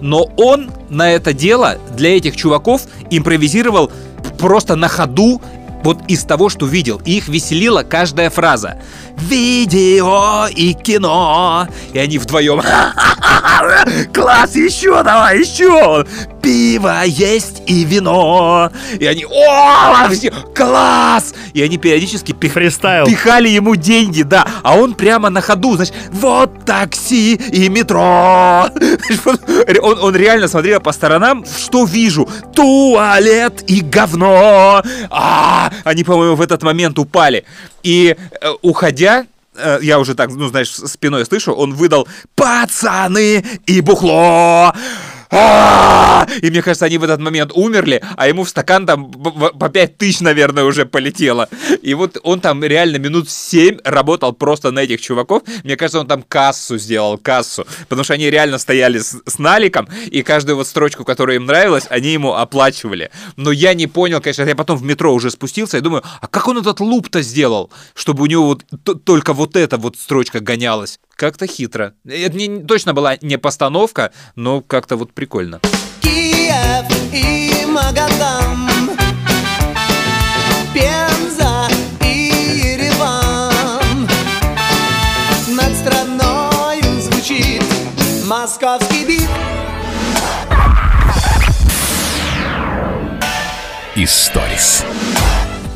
[0.00, 3.92] Но он на это дело для этих чуваков импровизировал
[4.38, 5.40] просто на ходу
[5.82, 7.00] вот из того, что видел.
[7.04, 8.80] И их веселила каждая фраза.
[9.18, 11.68] Видео и кино.
[11.92, 12.60] И они вдвоем.
[14.12, 16.04] Класс, еще давай, еще.
[16.42, 18.70] Пиво есть и вино.
[18.98, 21.34] И они, о, все, класс.
[21.52, 23.06] И они периодически пих- Фристайл.
[23.06, 24.44] пихали ему деньги, да.
[24.64, 28.68] А он прямо на ходу, значит, вот такси и метро.
[29.82, 32.28] Он, он реально смотрел по сторонам, что вижу.
[32.54, 34.82] Туалет и говно.
[35.10, 37.44] А, они, по-моему, в этот момент упали.
[37.82, 43.80] И э, уходя, э, я уже так, ну, знаешь, спиной слышу, он выдал «Пацаны и
[43.80, 44.74] бухло!»
[45.32, 49.96] И мне кажется, они в этот момент умерли, а ему в стакан там по 5
[49.96, 51.48] тысяч, наверное, уже полетело.
[51.80, 55.42] И вот он там реально минут 7 работал просто на этих чуваков.
[55.64, 57.66] Мне кажется, он там кассу сделал, кассу.
[57.88, 61.86] Потому что они реально стояли с, с наликом, и каждую вот строчку, которая им нравилась,
[61.88, 63.10] они ему оплачивали.
[63.36, 66.46] Но я не понял, конечно, я потом в метро уже спустился и думаю, а как
[66.48, 71.00] он этот луп-то сделал, чтобы у него вот только вот эта вот строчка гонялась?
[71.16, 71.94] Как-то хитро.
[72.06, 75.60] Это не- точно была не постановка, но как-то вот прикольно.
[76.00, 78.68] Киев и Магадан
[80.74, 81.68] Пенза
[82.04, 84.08] и Ереван
[85.48, 87.62] Над страною звучит
[88.26, 89.28] московский бит
[93.94, 94.84] Историс.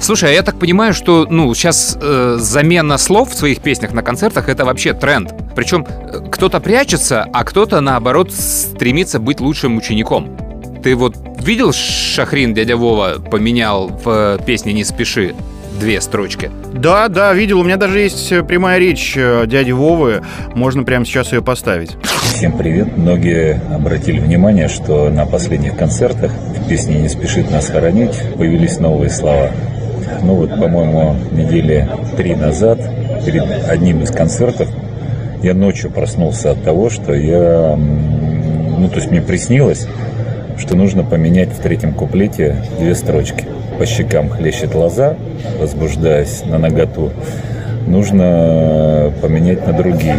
[0.06, 4.04] Слушай, а я так понимаю, что, ну, сейчас э, замена слов в своих песнях на
[4.04, 5.34] концертах это вообще тренд.
[5.56, 10.36] Причем э, кто-то прячется, а кто-то, наоборот, стремится быть лучшим учеником.
[10.84, 15.34] Ты вот видел, Шахрин, дядя Вова, поменял в э, песне «Не спеши»
[15.80, 16.52] две строчки?
[16.72, 17.58] Да, да, видел.
[17.58, 20.22] У меня даже есть э, прямая речь дяди Вовы.
[20.54, 21.96] Можно прямо сейчас ее поставить.
[22.32, 22.96] Всем привет.
[22.96, 29.10] Многие обратили внимание, что на последних концертах в песне «Не спешит нас хоронить» появились новые
[29.10, 29.50] слова.
[30.22, 32.78] Ну вот, по-моему, недели три назад,
[33.24, 34.68] перед одним из концертов,
[35.42, 37.76] я ночью проснулся от того, что я...
[37.76, 39.86] Ну, то есть мне приснилось,
[40.58, 43.44] что нужно поменять в третьем куплете две строчки.
[43.78, 45.16] По щекам хлещет лоза,
[45.60, 47.12] возбуждаясь на наготу.
[47.86, 50.16] Нужно поменять на другие.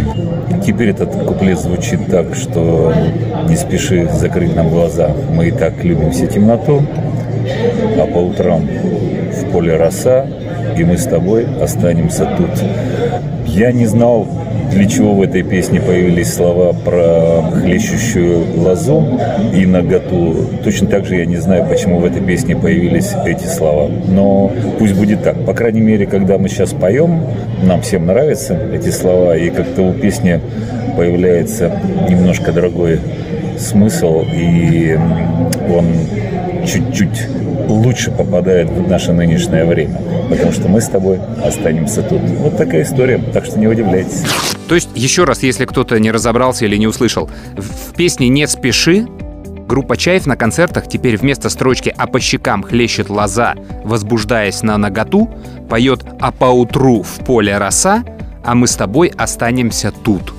[0.65, 2.93] Теперь этот куплет звучит так, что
[3.49, 5.11] не спеши закрыть нам глаза.
[5.31, 6.83] Мы и так любим все темноту,
[7.99, 8.67] а по утрам
[9.47, 10.25] в поле роса,
[10.77, 12.49] и мы с тобой останемся тут.
[13.45, 14.27] Я не знал,
[14.71, 19.19] для чего в этой песне появились слова про хлещущую лозу
[19.53, 20.35] и наготу.
[20.63, 23.89] Точно так же я не знаю, почему в этой песне появились эти слова.
[24.07, 25.45] Но пусть будет так.
[25.45, 27.21] По крайней мере, когда мы сейчас поем,
[27.63, 30.39] нам всем нравятся эти слова, и как-то у песни
[30.97, 31.71] появляется
[32.09, 32.99] немножко другой
[33.57, 34.97] смысл, и
[35.73, 35.85] он
[36.65, 37.27] чуть-чуть
[37.67, 39.99] лучше попадает в наше нынешнее время.
[40.29, 42.21] Потому что мы с тобой останемся тут.
[42.21, 44.23] Вот такая история, так что не удивляйтесь.
[44.67, 49.07] То есть, еще раз, если кто-то не разобрался или не услышал, в песне «Не спеши»
[49.67, 55.29] Группа «Чаев» на концертах теперь вместо строчки «А по щекам хлещет лоза, возбуждаясь на наготу»
[55.69, 58.05] поет «А поутру в поле роса,
[58.45, 60.33] а мы с тобой останемся тут».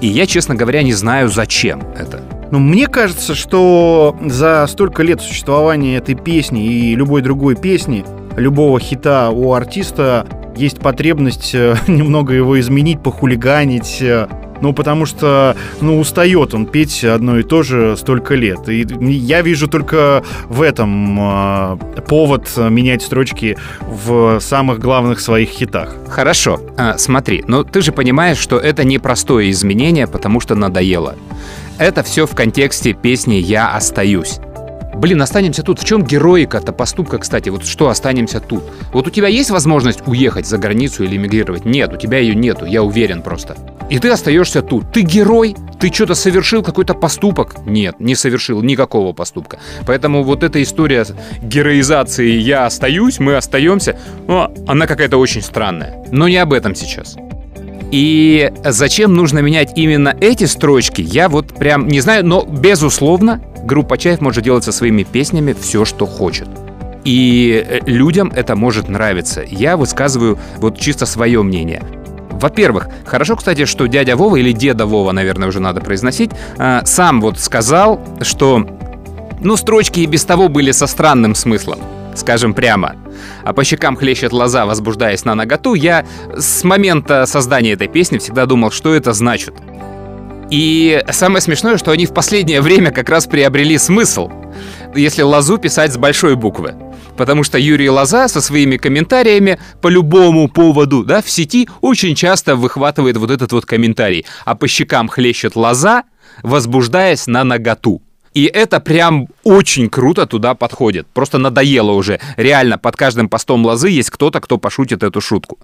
[0.00, 2.22] И я, честно говоря, не знаю, зачем это.
[2.50, 8.04] Ну, мне кажется, что за столько лет существования этой песни и любой другой песни,
[8.36, 10.26] любого хита у артиста
[10.56, 14.26] есть потребность э, немного его изменить, похулиганить, э,
[14.60, 18.68] ну, потому что, ну, устает он петь одно и то же столько лет.
[18.68, 21.76] И я вижу только в этом э,
[22.08, 25.94] повод менять строчки в самых главных своих хитах.
[26.08, 31.14] Хорошо, а, смотри, но ты же понимаешь, что это непростое изменение, потому что надоело.
[31.78, 34.40] Это все в контексте песни «Я остаюсь».
[34.96, 35.78] Блин, останемся тут.
[35.78, 37.50] В чем героика-то поступка, кстати?
[37.50, 38.64] Вот что останемся тут?
[38.92, 41.64] Вот у тебя есть возможность уехать за границу или эмигрировать?
[41.64, 43.56] Нет, у тебя ее нету, я уверен просто.
[43.90, 44.90] И ты остаешься тут.
[44.92, 45.54] Ты герой?
[45.78, 47.64] Ты что-то совершил, какой-то поступок?
[47.64, 49.60] Нет, не совершил никакого поступка.
[49.86, 51.06] Поэтому вот эта история
[51.40, 56.04] героизации «я остаюсь», «мы остаемся», ну, она какая-то очень странная.
[56.10, 57.16] Но не об этом сейчас.
[57.90, 63.96] И зачем нужно менять именно эти строчки, я вот прям не знаю, но безусловно, группа
[63.96, 66.48] Чаев может делать со своими песнями все, что хочет.
[67.04, 69.42] И э, людям это может нравиться.
[69.48, 71.82] Я высказываю вот чисто свое мнение.
[72.30, 77.22] Во-первых, хорошо, кстати, что дядя Вова или деда Вова, наверное, уже надо произносить, э, сам
[77.22, 78.66] вот сказал, что
[79.40, 81.78] ну, строчки и без того были со странным смыслом
[82.18, 82.96] скажем прямо.
[83.44, 86.04] А по щекам хлещет лоза, возбуждаясь на наготу, я
[86.36, 89.54] с момента создания этой песни всегда думал, что это значит.
[90.50, 94.30] И самое смешное, что они в последнее время как раз приобрели смысл,
[94.94, 96.74] если лозу писать с большой буквы.
[97.18, 102.56] Потому что Юрий Лоза со своими комментариями по любому поводу да, в сети очень часто
[102.56, 104.24] выхватывает вот этот вот комментарий.
[104.44, 106.04] А по щекам хлещет лоза,
[106.42, 108.00] возбуждаясь на наготу.
[108.34, 111.06] И это прям очень круто туда подходит.
[111.08, 112.20] Просто надоело уже.
[112.36, 115.58] Реально, под каждым постом лозы есть кто-то, кто пошутит эту шутку.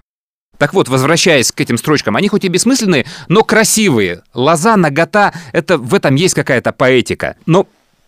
[0.59, 4.23] Так вот, возвращаясь к этим строчкам, они хоть и бессмысленные, но красивые.
[4.35, 7.37] Лоза, нагота, это, в этом есть какая-то поэтика.
[7.47, 7.67] Но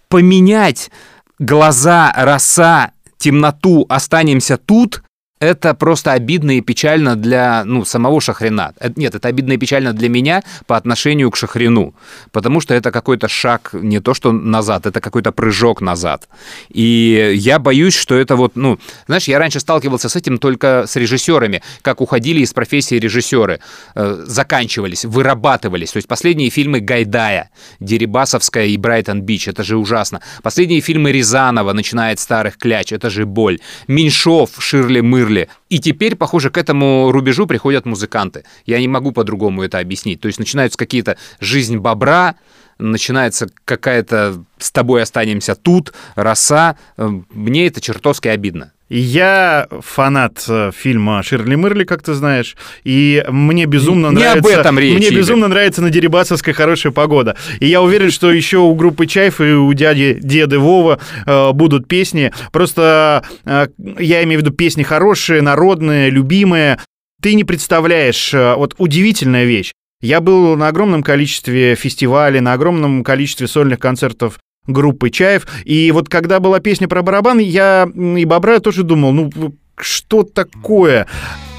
[0.09, 0.91] поменять
[1.39, 5.03] глаза, роса, темноту, останемся тут,
[5.39, 8.73] это просто обидно и печально для ну, самого Шахрина.
[8.81, 11.95] Э, нет, это обидно и печально для меня по отношению к Шахрину,
[12.33, 16.29] потому что это какой-то шаг не то что назад, это какой-то прыжок назад.
[16.71, 20.97] И я боюсь, что это вот, ну, знаешь, я раньше сталкивался с этим только с
[20.97, 23.61] режиссерами, как уходили из профессии режиссеры,
[23.95, 25.93] э, заканчивались, вырабатывались.
[25.93, 30.23] То есть последние фильмы Гайдая, Дерибасовская и Брайтон Бич, это же ужасно.
[30.43, 33.59] Последние фильмы Рязанова, начиная от старых кляч, это же боль.
[33.87, 35.49] Меньшов, Ширли Мыр, Ширли.
[35.69, 38.45] И теперь, похоже, к этому рубежу приходят музыканты.
[38.65, 40.21] Я не могу по-другому это объяснить.
[40.21, 42.37] То есть начинаются какие-то жизнь бобра,
[42.79, 46.77] начинается какая-то «с тобой останемся тут», «роса».
[46.97, 48.73] Мне это чертовски обидно.
[48.89, 54.39] Я фанат э, фильма Ширли Мырли, как ты знаешь, и мне безумно Не нравится.
[54.39, 57.37] об этом речь, Мне безумно нравится на Дерибасовской хорошая погода.
[57.59, 61.89] И я уверен, что еще у группы Чайф и у дяди Деды Вова э, будут
[61.89, 62.33] песни.
[62.53, 63.67] Просто э,
[63.99, 66.79] я имею в виду песни хорошие, народные, любимые.
[67.21, 69.73] Ты не представляешь, э, вот удивительная вещь.
[70.01, 75.47] Я был на огромном количестве фестивалей, на огромном количестве сольных концертов группы Чаев.
[75.65, 79.31] И вот когда была песня про барабан, я и Бобра тоже думал, ну
[79.79, 81.07] что такое?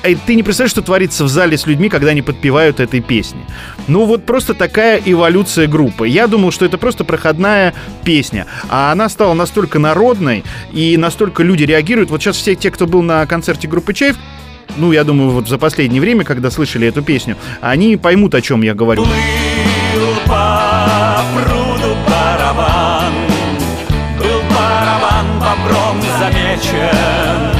[0.07, 3.41] И ты не представляешь, что творится в зале с людьми, когда они подпевают этой песни.
[3.87, 6.07] Ну вот просто такая эволюция группы.
[6.07, 8.45] Я думал, что это просто проходная песня.
[8.69, 12.09] А она стала настолько народной, и настолько люди реагируют.
[12.09, 14.17] Вот сейчас все те, кто был на концерте группы Чаев,
[14.77, 18.61] ну, я думаю, вот за последнее время, когда слышали эту песню, они поймут, о чем
[18.61, 19.03] я говорю.
[19.03, 20.15] Плыл
[26.57, 27.53] замечен.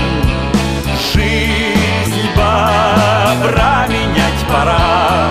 [1.13, 5.29] Жизнь бобра менять пора,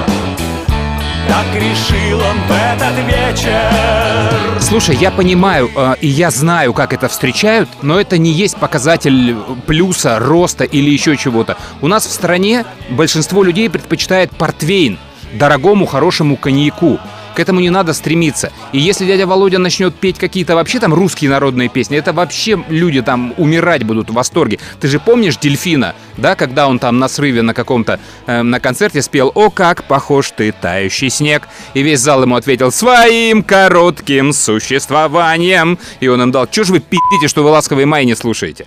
[1.29, 4.61] так решил он в этот вечер.
[4.61, 9.37] Слушай, я понимаю, э, и я знаю, как это встречают, но это не есть показатель
[9.67, 11.57] плюса, роста или еще чего-то.
[11.83, 14.99] У нас в стране большинство людей предпочитает портвейн
[15.35, 16.99] дорогому, хорошему коньяку.
[17.37, 18.51] К этому не надо стремиться.
[18.73, 23.03] И если дядя Володя начнет петь какие-то вообще там русские народные песни, это вообще люди
[23.03, 24.59] там умирать будут в восторге.
[24.81, 29.03] Ты же помнишь Дельфина, да, когда он там на срыве на каком-то, э, на концерте
[29.03, 35.79] спел «О, как похож ты, тающий снег», и весь зал ему ответил «Своим коротким существованием».
[36.01, 38.67] И он им дал «Чё ж вы пи***те, что вы «Ласковый май» не слушаете?»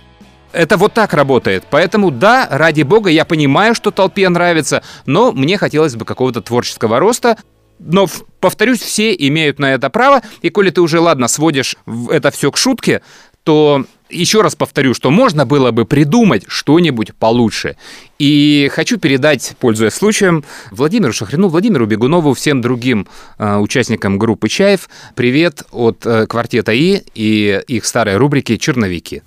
[0.52, 1.64] Это вот так работает.
[1.70, 7.00] Поэтому, да, ради бога, я понимаю, что толпе нравится, но мне хотелось бы какого-то творческого
[7.00, 7.36] роста.
[7.80, 8.06] Но,
[8.40, 10.22] повторюсь, все имеют на это право.
[10.42, 11.76] И коли ты уже, ладно, сводишь
[12.10, 13.00] это все к шутке,
[13.42, 17.76] то еще раз повторю, что можно было бы придумать что-нибудь получше.
[18.18, 23.06] И хочу передать, пользуясь случаем, Владимиру Шахрину, Владимиру Бегунову, всем другим
[23.38, 29.22] э, участникам группы «Чаев» привет от э, квартета «И» и их старой рубрики «Черновики».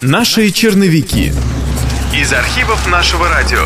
[0.00, 1.32] Наши черновики.
[2.14, 3.64] Из архивов нашего радио.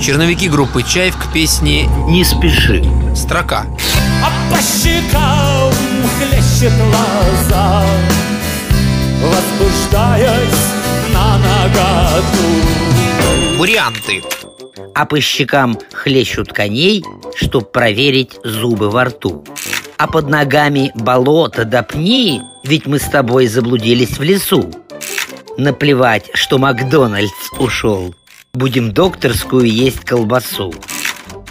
[0.00, 2.84] Черновики группы «Чаев» к песне Не спеши.
[3.14, 3.66] «Строка».
[4.22, 5.72] А по щекам
[6.18, 7.82] хлещет лоза
[9.22, 10.72] Возбуждаясь
[11.12, 12.84] на наготу
[13.58, 14.22] Варианты.
[14.94, 19.44] А по щекам хлещут коней, чтоб проверить зубы во рту.
[19.96, 24.70] А под ногами болото да пни, ведь мы с тобой заблудились в лесу.
[25.56, 28.14] Наплевать, что Макдональдс ушел.
[28.54, 30.72] Будем докторскую есть колбасу.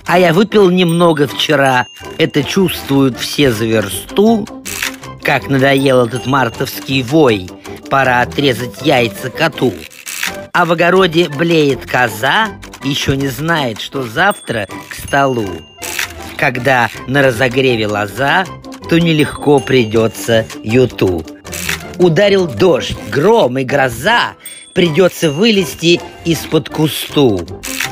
[0.05, 1.87] А я выпил немного вчера,
[2.17, 4.47] это чувствуют все за версту.
[5.21, 7.49] Как надоел этот мартовский вой,
[7.89, 9.73] пора отрезать яйца коту.
[10.53, 12.47] А в огороде блеет коза,
[12.83, 15.49] еще не знает, что завтра к столу.
[16.37, 18.45] Когда на разогреве лоза,
[18.89, 21.25] то нелегко придется юту.
[21.99, 24.35] Ударил дождь, гром и гроза,
[24.73, 27.45] придется вылезти из-под кусту.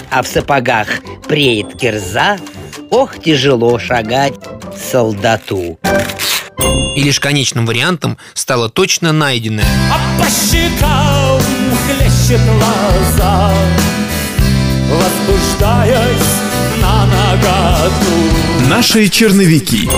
[0.10, 0.88] А в сапогах
[1.28, 2.38] преет кирза,
[2.90, 4.34] ох, тяжело шагать
[4.92, 5.80] солдату.
[6.96, 9.66] И лишь конечным вариантом стало точно найденное.
[9.92, 11.42] А по щекам
[11.88, 13.54] хлещет лоза
[14.90, 16.42] Возбуждаясь
[16.82, 19.90] на наготу Наши черновики.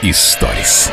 [0.00, 0.90] Историс.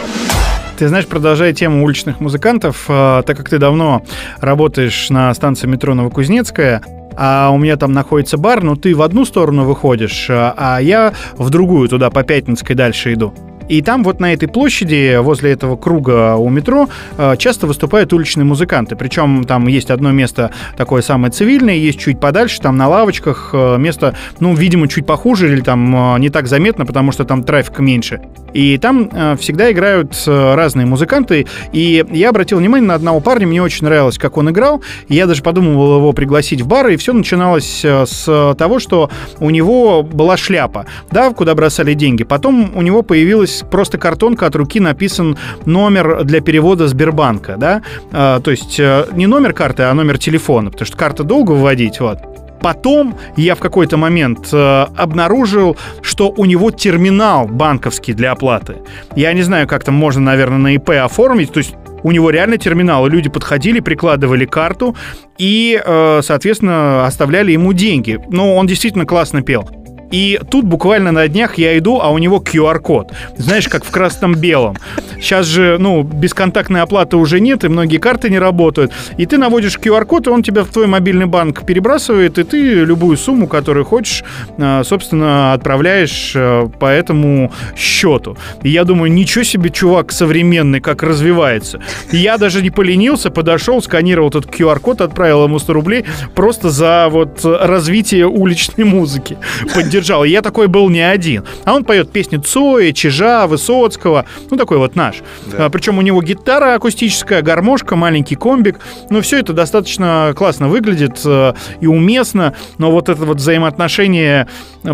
[0.79, 4.01] Ты знаешь, продолжая тему уличных музыкантов, э, так как ты давно
[4.39, 6.81] работаешь на станции метро Новокузнецкая,
[7.17, 11.13] а у меня там находится бар, но ты в одну сторону выходишь, э, а я
[11.33, 13.33] в другую, туда по Пятницкой дальше иду.
[13.69, 18.43] И там вот на этой площади, возле этого круга у метро, э, часто выступают уличные
[18.43, 18.95] музыканты.
[18.95, 23.77] Причем там есть одно место такое самое цивильное, есть чуть подальше, там на лавочках э,
[23.77, 27.83] место, ну, видимо, чуть похуже или там э, не так заметно, потому что там трафика
[27.83, 28.21] меньше.
[28.51, 31.45] И там всегда играют разные музыканты.
[31.71, 34.81] И я обратил внимание на одного парня, мне очень нравилось, как он играл.
[35.07, 40.01] Я даже подумывал его пригласить в бар, и все начиналось с того, что у него
[40.01, 42.23] была шляпа, да, куда бросали деньги.
[42.23, 47.81] Потом у него появилась просто картонка от руки, написан номер для перевода Сбербанка, да.
[48.11, 51.99] Э, то есть э, не номер карты, а номер телефона, потому что карта долго выводить,
[51.99, 52.19] вот.
[52.61, 58.75] Потом я в какой-то момент э, обнаружил, что у него терминал банковский для оплаты.
[59.15, 61.51] Я не знаю, как там можно, наверное, на ИП оформить.
[61.53, 63.07] То есть у него реально терминал.
[63.07, 64.95] и Люди подходили, прикладывали карту
[65.37, 68.19] и, э, соответственно, оставляли ему деньги.
[68.29, 69.69] Но он действительно классно пел.
[70.11, 73.11] И тут буквально на днях я иду, а у него QR-код.
[73.37, 74.77] Знаешь, как в красном-белом.
[75.19, 78.91] Сейчас же, ну, бесконтактной оплаты уже нет, и многие карты не работают.
[79.17, 83.17] И ты наводишь QR-код, и он тебя в твой мобильный банк перебрасывает, и ты любую
[83.17, 84.23] сумму, которую хочешь,
[84.57, 88.37] э, собственно, отправляешь э, по этому счету.
[88.63, 91.81] И я думаю, ничего себе, чувак современный, как развивается.
[92.11, 97.07] И я даже не поленился, подошел, сканировал этот QR-код, отправил ему 100 рублей просто за
[97.09, 99.37] вот развитие уличной музыки.
[99.75, 99.98] Поддержал.
[100.25, 101.43] И я такой был не один.
[101.65, 104.25] А он поет песни Цоя, Чижа, Высоцкого.
[104.49, 105.17] Ну, такой вот наш.
[105.53, 108.79] А, причем у него гитара акустическая, гармошка, маленький комбик.
[109.09, 112.55] Ну, все это достаточно классно выглядит э, и уместно.
[112.77, 114.47] Но вот это вот взаимоотношение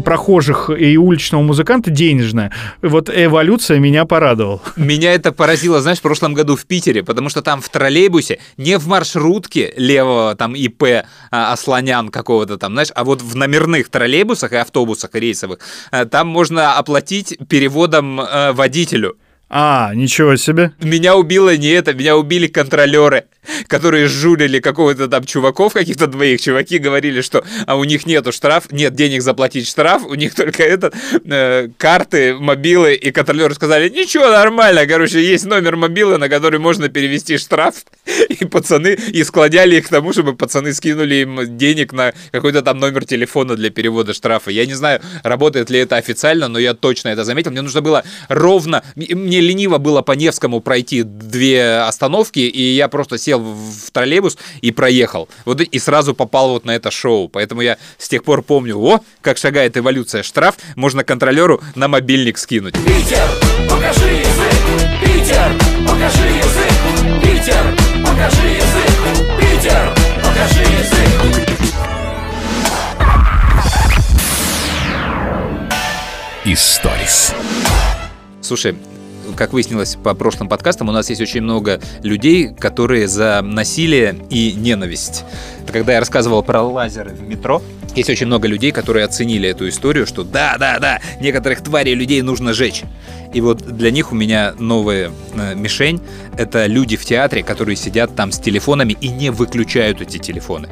[0.04, 2.52] прохожих и уличного музыканта денежное.
[2.82, 4.62] Вот эволюция меня порадовала.
[4.76, 8.78] Меня это поразило, знаешь, в прошлом году в Питере, потому что там в троллейбусе, не
[8.78, 14.54] в маршрутке левого там ИП а, Асланян какого-то там, знаешь, а вот в номерных троллейбусах
[14.54, 15.60] и автобусах рейсовых,
[15.92, 19.18] а, там можно оплатить переводом а, водителю.
[19.48, 20.72] А, ничего себе.
[20.82, 23.26] Меня убило не это, меня убили контролеры,
[23.68, 26.42] которые жулили какого-то там чуваков, каких-то двоих.
[26.42, 30.64] Чуваки говорили, что а у них нету штраф, нет денег заплатить штраф, у них только
[30.64, 36.60] этот, э, карты, мобилы, и контролеры сказали, ничего, нормально, короче, есть номер мобилы, на который
[36.60, 37.76] можно перевести штраф,
[38.30, 42.80] и пацаны, и складяли их к тому, чтобы пацаны скинули им денег на какой-то там
[42.80, 44.50] номер телефона для перевода штрафа.
[44.50, 47.52] Я не знаю, работает ли это официально, но я точно это заметил.
[47.52, 52.88] Мне нужно было ровно, мне мне лениво было по Невскому пройти две остановки, и я
[52.88, 55.28] просто сел в троллейбус и проехал.
[55.44, 57.28] Вот и сразу попал вот на это шоу.
[57.28, 62.38] Поэтому я с тех пор помню, о, как шагает эволюция штраф, можно контролеру на мобильник
[62.38, 62.76] скинуть.
[62.76, 63.28] Питер,
[63.70, 64.56] покажи язык!
[65.04, 65.52] Питер,
[65.86, 67.22] покажи язык!
[67.22, 67.76] Питер,
[68.06, 69.42] покажи язык!
[69.42, 69.90] Питер,
[70.24, 71.06] покажи язык!
[76.46, 77.34] Историс.
[78.40, 78.78] Слушай,
[79.36, 84.54] как выяснилось по прошлым подкастам, у нас есть очень много людей, которые за насилие и
[84.54, 85.24] ненависть.
[85.72, 87.62] Когда я рассказывал про лазеры в метро,
[87.96, 92.22] есть очень много людей, которые оценили эту историю, что да, да, да, некоторых тварей людей
[92.22, 92.84] нужно жечь.
[93.34, 96.02] И вот для них у меня новая э, мишень—
[96.38, 100.70] это люди в театре, которые сидят там с телефонами и не выключают эти телефоны.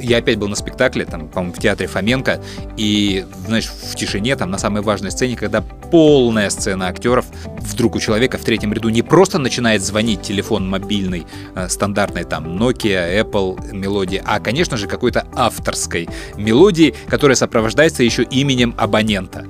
[0.00, 2.42] Я опять был на спектакле, там, по-моему, в театре Фоменко,
[2.76, 7.26] и, знаешь, в тишине, там, на самой важной сцене, когда полная сцена актеров,
[7.60, 12.46] вдруг у человека в третьем ряду не просто начинает звонить телефон мобильный, э, стандартный, там,
[12.60, 19.46] Nokia, Apple мелодии, а, конечно же, какой-то авторской мелодии, которая сопровождается еще именем абонента.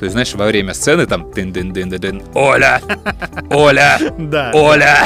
[0.00, 2.80] То есть, знаешь, во время сцены там дын дын дын дын Оля!
[3.50, 3.98] Оля!
[4.16, 4.50] Да.
[4.54, 5.04] Оля!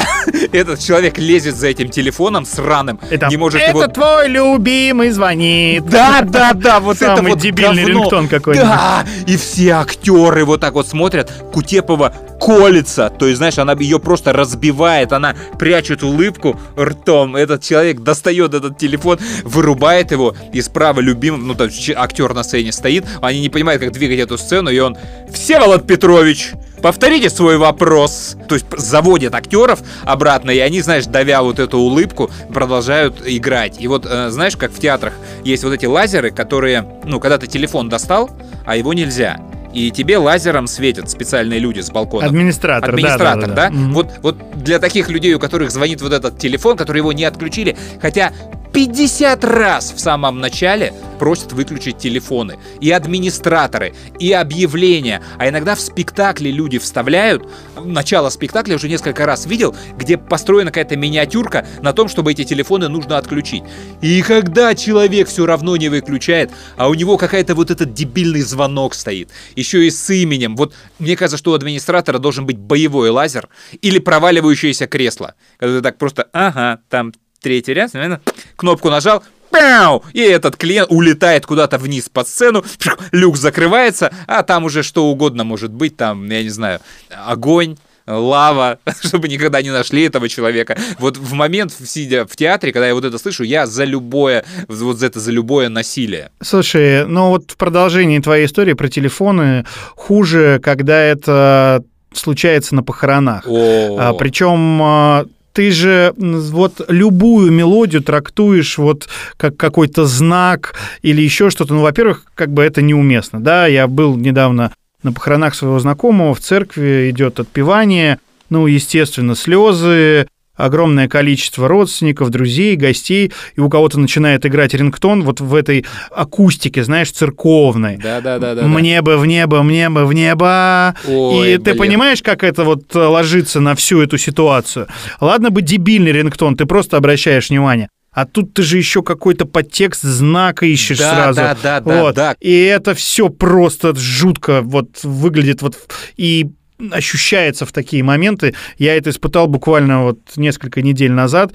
[0.53, 3.87] Этот человек лезет за этим телефоном сраным, там, не может это его...
[3.87, 5.85] твой любимый звонит.
[5.85, 8.03] Да, да, да, вот это Самый вот дебильный говно.
[8.03, 8.65] рингтон какой-нибудь.
[8.65, 13.99] Да, и все актеры вот так вот смотрят, Кутепова колется, то есть, знаешь, она ее
[13.99, 20.99] просто разбивает, она прячет улыбку ртом, этот человек достает этот телефон, вырубает его, и справа
[20.99, 24.84] любимый, ну там актер на сцене стоит, они не понимают, как двигать эту сцену, и
[24.85, 24.97] он,
[25.31, 28.37] Всеволод Петрович, повторите свой вопрос.
[28.47, 33.77] То есть заводят актеров обратно, и они, знаешь, давя вот эту улыбку, продолжают играть.
[33.79, 35.13] И вот, э, знаешь, как в театрах
[35.43, 38.29] есть вот эти лазеры, которые, ну, когда ты телефон достал,
[38.65, 39.39] а его нельзя.
[39.73, 42.27] И тебе лазером светят специальные люди с балкона.
[42.27, 43.55] Администратор, Администратор, да, да?
[43.55, 43.71] да, да.
[43.71, 43.93] Мгм.
[43.93, 47.75] Вот, вот для таких людей, у которых звонит вот этот телефон, который его не отключили,
[48.01, 48.31] хотя
[48.75, 52.59] 50 раз в самом начале просят выключить телефоны.
[52.81, 55.23] И администраторы, и объявления.
[55.37, 57.49] А иногда в спектакле люди вставляют.
[57.81, 62.89] Начало спектакля уже несколько раз видел, где построена какая-то миниатюрка на том, чтобы эти телефоны
[62.89, 63.63] нужно отключить.
[64.01, 68.93] И когда человек все равно не выключает, а у него какая-то вот этот дебильный звонок
[68.93, 70.57] стоит, еще и с именем.
[70.57, 73.47] Вот мне кажется, что у администратора должен быть боевой лазер
[73.81, 75.35] или проваливающееся кресло.
[75.59, 77.13] Когда ты так просто, ага, там
[77.45, 78.21] третий ряд, наверное,
[78.55, 82.65] кнопку нажал, пяу, и этот клиент улетает куда-то вниз под сцену,
[83.11, 86.79] люк закрывается, а там уже что угодно может быть, там, я не знаю,
[87.11, 87.77] огонь,
[88.07, 90.75] лава, чтобы никогда не нашли этого человека.
[90.97, 94.97] Вот в момент, сидя в театре, когда я вот это слышу, я за любое, вот
[94.97, 96.31] за это за любое насилие.
[96.41, 99.65] Слушай, ну вот в продолжении твоей истории про телефоны
[99.95, 103.45] хуже, когда это случается на похоронах.
[103.47, 105.25] А, причем а,
[105.55, 111.73] ты же вот любую мелодию трактуешь вот как какой-то знак или еще что-то.
[111.73, 113.41] Ну, во-первых, как бы это неуместно.
[113.41, 120.27] Да, я был недавно на похоронах своего знакомого, в церкви идет отпевание, ну, естественно, слезы,
[120.55, 126.83] огромное количество родственников, друзей, гостей, и у кого-то начинает играть рингтон вот в этой акустике,
[126.83, 127.97] знаешь, церковной.
[127.97, 128.55] Да-да-да.
[128.67, 130.95] Мне бы в небо, мне бы в небо.
[131.07, 131.77] Ой, и ты блин.
[131.77, 134.87] понимаешь, как это вот э, ложится на всю эту ситуацию?
[135.19, 137.89] Ладно бы дебильный рингтон, ты просто обращаешь внимание.
[138.11, 141.35] А тут ты же еще какой-то подтекст знака ищешь Да, сразу.
[141.41, 142.15] да, да, да, вот.
[142.15, 142.35] да.
[142.39, 145.75] И это все просто жутко вот выглядит вот
[146.15, 146.47] и
[146.91, 148.53] ощущается в такие моменты.
[148.77, 151.53] Я это испытал буквально вот несколько недель назад.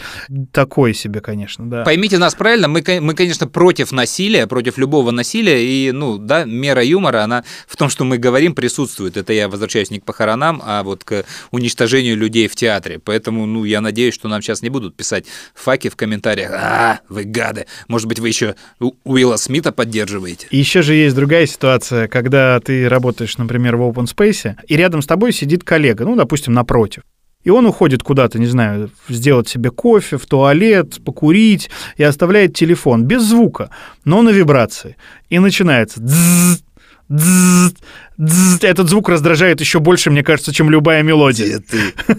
[0.52, 1.84] Такое себе, конечно, да.
[1.84, 6.82] Поймите нас правильно, мы, мы, конечно, против насилия, против любого насилия, и, ну, да, мера
[6.82, 9.16] юмора, она в том, что мы говорим, присутствует.
[9.16, 12.98] Это я возвращаюсь не к похоронам, а вот к уничтожению людей в театре.
[12.98, 16.50] Поэтому, ну, я надеюсь, что нам сейчас не будут писать факи в комментариях.
[16.52, 17.66] А, вы гады.
[17.88, 18.54] Может быть, вы еще
[19.04, 20.46] Уилла Смита поддерживаете?
[20.50, 25.02] И еще же есть другая ситуация, когда ты работаешь, например, в open space, и рядом
[25.02, 27.02] с тобой сидит коллега, ну, допустим, напротив.
[27.42, 33.04] И он уходит куда-то, не знаю, сделать себе кофе, в туалет, покурить, и оставляет телефон
[33.04, 33.70] без звука,
[34.04, 34.96] но на вибрации.
[35.30, 36.62] И начинается дзз,
[37.08, 37.74] дзз,
[38.20, 38.62] дзз.
[38.62, 41.62] Этот звук раздражает еще больше, мне кажется, чем любая мелодия.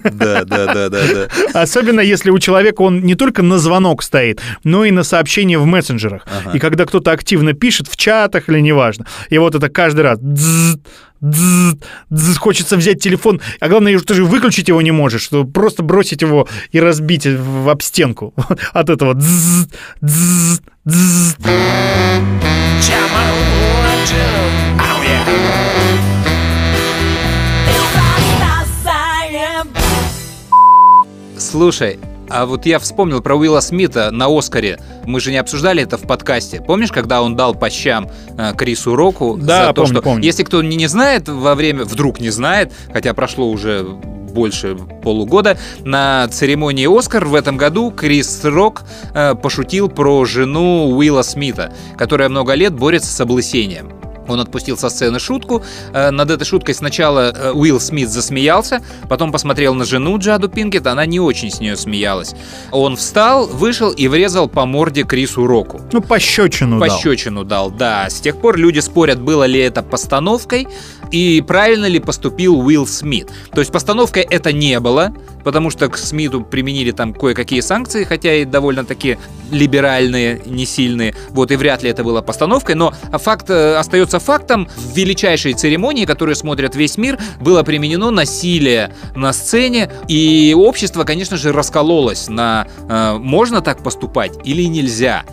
[0.04, 1.28] Да, да, да, да, да.
[1.54, 5.66] Особенно если у человека он не только на звонок стоит, но и на сообщения в
[5.66, 6.26] мессенджерах.
[6.26, 6.56] Ага.
[6.56, 9.06] И когда кто-то активно пишет в чатах или неважно.
[9.30, 10.20] И вот это каждый раз.
[10.20, 10.78] дзз,
[11.22, 11.76] дзз,
[12.10, 12.38] дзз.
[12.38, 16.48] Хочется взять телефон, а главное, ты же выключить его не можешь, что просто бросить его
[16.72, 18.34] и разбить в об стенку
[18.74, 19.14] от этого.
[19.14, 19.68] дзз,
[20.02, 21.38] дзз, дзз.
[31.52, 32.00] Слушай,
[32.30, 34.80] а вот я вспомнил про Уилла Смита на Оскаре.
[35.06, 36.62] Мы же не обсуждали это в подкасте.
[36.66, 40.02] Помнишь, когда он дал по щам э, Крису Року Да, за то, помню, что...
[40.02, 40.24] помню.
[40.24, 41.84] Если кто не, не знает во время...
[41.84, 48.46] Вдруг не знает, хотя прошло уже больше полугода, на церемонии Оскар в этом году Крис
[48.46, 48.84] Рок
[49.14, 54.01] э, пошутил про жену Уилла Смита, которая много лет борется с облысением.
[54.32, 55.64] Он отпустил со сцены шутку.
[55.94, 60.88] Э, Над этой шуткой сначала э, Уилл Смит засмеялся, потом посмотрел на жену Джаду Пинкет,
[60.88, 62.34] она не очень с нее смеялась.
[62.72, 65.82] Он встал, вышел и врезал по морде Крису Року.
[65.92, 66.88] Ну, пощечину дал.
[66.90, 68.10] Пощечину дал, да.
[68.10, 70.68] С тех пор люди спорят, было ли это постановкой
[71.12, 73.30] и правильно ли поступил Уилл Смит.
[73.54, 78.34] То есть постановкой это не было, потому что к Смиту применили там кое-какие санкции, хотя
[78.36, 79.18] и довольно-таки
[79.52, 81.16] либеральные, не сильные.
[81.30, 84.70] Вот и вряд ли это было постановкой, но факт э, остается фактом.
[84.76, 91.38] В величайшей церемонии, которую смотрят весь мир, было применено насилие на сцене, и общество, конечно
[91.38, 95.24] же, раскололось на э, можно так поступать или нельзя.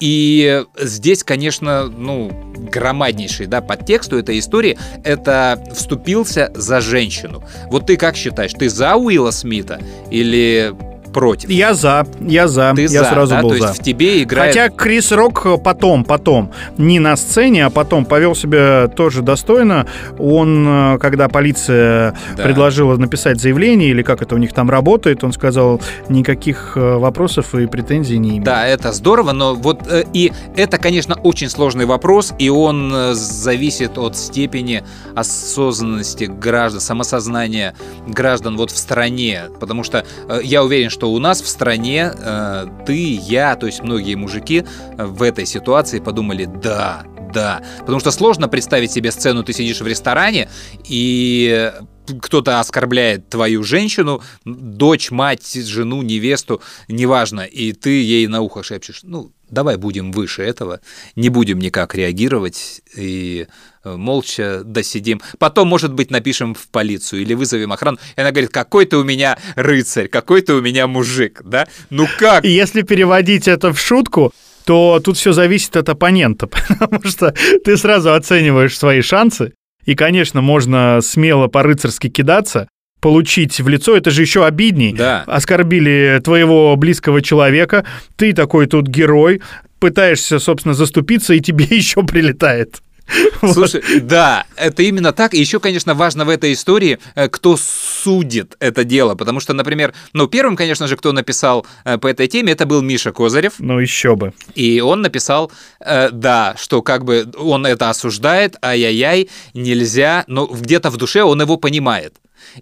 [0.00, 7.42] И здесь, конечно, ну, громаднейший да, подтекст у этой истории— это вступился за женщину.
[7.66, 9.80] Вот ты как считаешь, ты за Уилла Смита
[10.10, 10.74] или
[11.12, 11.50] против?
[11.50, 13.42] Я за, я за, Ты я за, сразу да?
[13.42, 13.74] был То есть за.
[13.74, 14.54] в тебе играет...
[14.54, 19.86] Хотя Крис Рок потом, потом, не на сцене, а потом повел себя тоже достойно.
[20.18, 22.42] Он, э, когда полиция Да.
[22.42, 27.54] предложила написать заявление, или как это у них там работает, он сказал, никаких э, вопросов
[27.54, 28.44] и претензий не имеет.
[28.44, 33.14] Да, это здорово, но вот э, и это, конечно, очень сложный вопрос, и он э,
[33.14, 34.82] зависит от степени
[35.14, 37.74] осознанности граждан, самосознания
[38.06, 42.66] граждан вот в стране, потому что э, я уверен, что у нас в стране э,
[42.86, 44.64] ты, я, то есть многие мужики
[44.96, 49.80] э, в этой ситуации подумали, да, да, потому что сложно представить себе сцену, ты сидишь
[49.80, 50.48] в ресторане
[50.88, 51.72] и
[52.20, 59.00] кто-то оскорбляет твою женщину, дочь, мать, жену, невесту, неважно, и ты ей на ухо шепчешь,
[59.02, 60.80] ну, давай будем выше этого,
[61.16, 63.46] не будем никак реагировать и
[63.84, 65.20] э, молча досидим.
[65.38, 67.98] Потом, может быть, напишем в полицию или вызовем охрану.
[68.16, 71.66] И она говорит, какой ты у меня рыцарь, какой ты у меня мужик, да?
[71.90, 72.44] Ну как?
[72.44, 74.32] Если переводить это в шутку,
[74.64, 76.46] то тут все зависит от оппонента,
[76.78, 77.34] потому что
[77.64, 79.54] ты сразу оцениваешь свои шансы,
[79.86, 82.68] и, конечно, можно смело по-рыцарски кидаться,
[83.00, 84.92] получить в лицо, это же еще обидней.
[84.92, 85.24] Да.
[85.26, 87.84] Оскорбили твоего близкого человека,
[88.16, 89.40] ты такой тут герой,
[89.78, 92.82] пытаешься, собственно, заступиться, и тебе еще прилетает.
[93.52, 95.34] Слушай, да, это именно так.
[95.34, 99.14] И еще, конечно, важно в этой истории, э, кто судит это дело.
[99.14, 102.82] Потому что, например, ну, первым, конечно же, кто написал э, по этой теме, это был
[102.82, 103.54] Миша Козырев.
[103.58, 104.32] Ну, еще бы.
[104.54, 105.50] И он написал,
[105.80, 111.40] э, да, что как бы он это осуждает, ай-яй-яй, нельзя, но где-то в душе он
[111.40, 112.14] его понимает.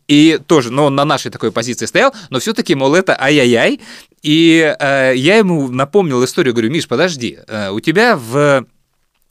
[0.09, 3.81] И тоже, ну, он на нашей такой позиции стоял, но все-таки, мол, это ай-яй-яй.
[4.23, 8.67] И э, я ему напомнил историю, говорю, Миш, подожди, э, у тебя в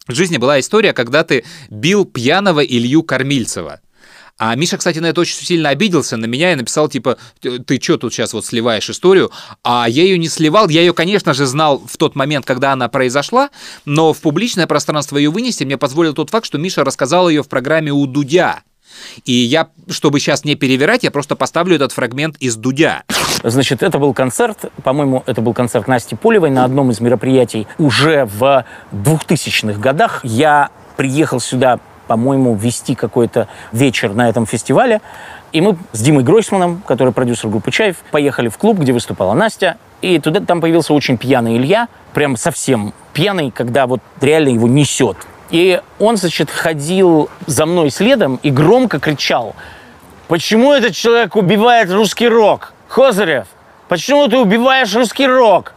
[0.08, 3.80] жизни была история, когда ты бил пьяного Илью Кормильцева.
[4.38, 7.98] А Миша, кстати, на это очень сильно обиделся на меня и написал, типа, ты что
[7.98, 9.32] тут сейчас вот сливаешь историю?
[9.64, 12.90] А я ее не сливал, я ее, конечно же, знал в тот момент, когда она
[12.90, 13.50] произошла,
[13.86, 17.48] но в публичное пространство ее вынести мне позволил тот факт, что Миша рассказал ее в
[17.48, 18.64] программе у Дудя.
[19.24, 23.04] И я, чтобы сейчас не перевирать, я просто поставлю этот фрагмент из Дудя.
[23.48, 28.26] Значит, это был концерт, по-моему, это был концерт Насти Полевой на одном из мероприятий уже
[28.26, 30.22] в 2000-х годах.
[30.24, 35.00] Я приехал сюда, по-моему, вести какой-то вечер на этом фестивале.
[35.52, 39.78] И мы с Димой Гройсманом, который продюсер группы «Чаев», поехали в клуб, где выступала Настя.
[40.02, 45.18] И туда там появился очень пьяный Илья, прям совсем пьяный, когда вот реально его несет.
[45.52, 49.56] И он, значит, ходил за мной следом и громко кричал,
[50.28, 52.72] почему этот человек убивает русский рок?
[52.88, 53.48] Хозарев,
[53.88, 55.74] почему ты убиваешь русский рок?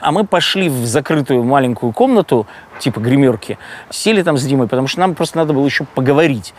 [0.00, 2.46] А мы пошли в закрытую маленькую комнату,
[2.80, 3.56] типа гримерки,
[3.90, 6.54] сели там с Димой, потому что нам просто надо было еще поговорить.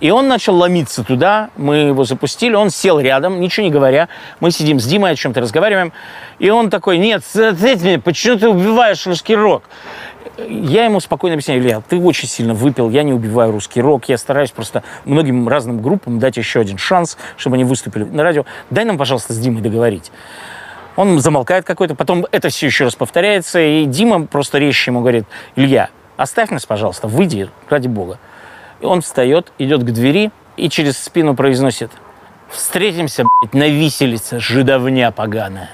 [0.00, 4.08] И он начал ломиться туда, мы его запустили, он сел рядом, ничего не говоря.
[4.40, 5.92] Мы сидим с Димой, о чем-то разговариваем.
[6.38, 9.64] И он такой, нет, ответь мне, почему ты убиваешь русский рок?
[10.38, 14.18] Я ему спокойно объясняю, Илья, ты очень сильно выпил, я не убиваю русский рок, я
[14.18, 18.44] стараюсь просто многим разным группам дать еще один шанс, чтобы они выступили на радио.
[18.68, 20.12] Дай нам, пожалуйста, с Димой договорить.
[20.96, 25.24] Он замолкает какой-то, потом это все еще раз повторяется, и Дима просто резче ему говорит,
[25.54, 28.18] Илья, оставь нас, пожалуйста, выйди, ради бога.
[28.80, 31.90] И он встает, идет к двери и через спину произносит,
[32.50, 35.70] встретимся, блядь, на виселице, жидовня поганая.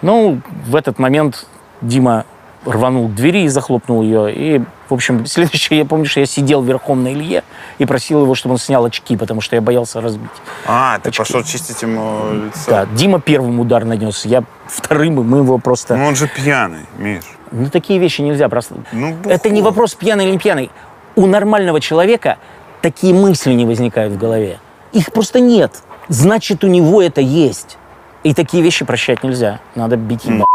[0.00, 1.46] Ну, в этот момент
[1.80, 2.24] Дима
[2.66, 4.34] рванул к двери и захлопнул ее.
[4.34, 7.42] И, в общем, следующее, я помню, что я сидел верхом на Илье
[7.78, 10.30] и просил его, чтобы он снял очки, потому что я боялся разбить.
[10.66, 11.18] А, ты Очки.
[11.18, 12.70] пошел чистить ему лицо.
[12.70, 15.96] Да, Дима первым удар нанес, я вторым, и мы его просто...
[15.96, 17.24] Ну он же пьяный, Миш.
[17.52, 18.74] Ну, такие вещи нельзя просто...
[18.92, 20.70] Ну, Это не вопрос, пьяный или не пьяный.
[21.14, 22.38] У нормального человека
[22.82, 24.58] такие мысли не возникают в голове.
[24.92, 25.82] Их просто нет.
[26.08, 27.78] Значит, у него это есть.
[28.22, 29.60] И такие вещи прощать нельзя.
[29.74, 30.46] Надо бить ему.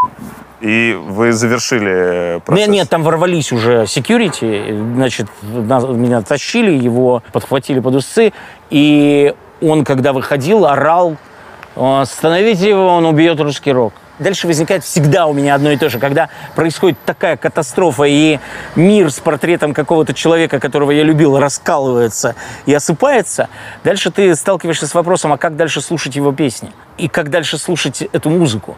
[0.62, 2.68] И вы завершили процесс?
[2.68, 8.32] Нет, нет, там ворвались уже security, значит, нас- меня тащили, его подхватили под усы,
[8.70, 11.18] и он, когда выходил, орал,
[11.76, 13.94] остановите его, он убьет русский рок.
[14.20, 15.98] Дальше возникает всегда у меня одно и то же.
[15.98, 18.38] Когда происходит такая катастрофа, и
[18.76, 22.36] мир с портретом какого-то человека, которого я любил, раскалывается
[22.68, 23.50] и осыпается,
[23.84, 26.72] дальше ты сталкиваешься с вопросом, а как дальше слушать его песни?
[27.00, 28.78] И как дальше слушать эту музыку?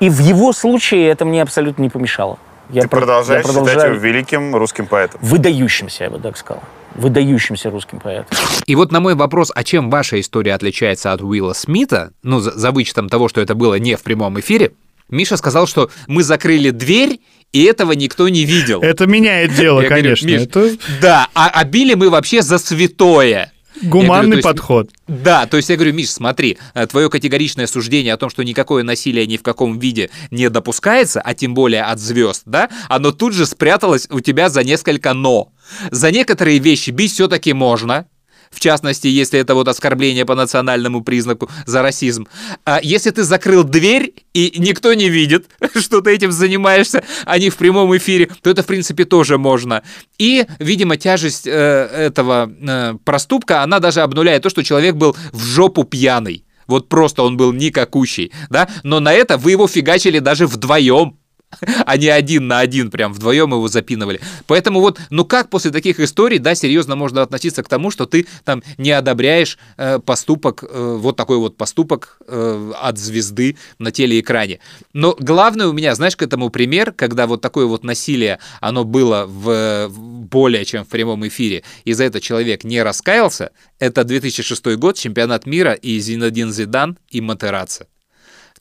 [0.00, 2.38] И в его случае это мне абсолютно не помешало.
[2.70, 5.18] Я Ты про- продолжаешь я считать продолжаю- его великим русским поэтом?
[5.22, 6.62] Выдающимся, я бы так сказал.
[6.94, 8.36] Выдающимся русским поэтом.
[8.66, 12.50] И вот на мой вопрос, а чем ваша история отличается от Уилла Смита, ну, за,
[12.52, 14.72] за вычетом того, что это было не в прямом эфире,
[15.08, 17.20] Миша сказал, что мы закрыли дверь,
[17.52, 18.82] и этого никто не видел.
[18.82, 20.26] Это меняет дело, Я говорю, конечно.
[20.26, 23.50] «Миш, Это Да, а, а били мы вообще за святое.
[23.80, 24.90] Я говорю, гуманный то есть- подход.
[25.06, 28.82] Да, то есть я говорю, Миш, смотри, э, твое категоричное суждение о том, что никакое
[28.82, 33.34] насилие ни в каком виде не допускается, а тем более от звезд, да, оно тут
[33.34, 35.52] же спряталось у тебя за несколько «но».
[35.90, 38.06] За некоторые вещи бить все-таки можно,
[38.50, 42.26] в частности, если это вот оскорбление по национальному признаку за расизм.
[42.64, 45.46] А если ты закрыл дверь, и никто не видит,
[45.76, 49.82] что ты этим занимаешься, а не в прямом эфире, то это, в принципе, тоже можно.
[50.18, 55.44] И, видимо, тяжесть э, этого э, проступка, она даже обнуляет то, что человек был в
[55.44, 56.44] жопу пьяный.
[56.66, 58.68] Вот просто он был никакущий, да?
[58.82, 61.17] Но на это вы его фигачили даже вдвоем
[61.96, 64.20] не один на один, прям вдвоем его запинывали.
[64.46, 68.26] Поэтому вот, ну как после таких историй, да, серьезно можно относиться к тому, что ты
[68.44, 74.60] там не одобряешь э, поступок, э, вот такой вот поступок э, от звезды на телеэкране.
[74.92, 79.26] Но главное у меня, знаешь, к этому пример, когда вот такое вот насилие, оно было
[79.26, 84.96] в более чем в прямом эфире, и за это человек не раскаялся, это 2006 год,
[84.96, 87.86] чемпионат мира, и Зинадин Зидан, и Матераца.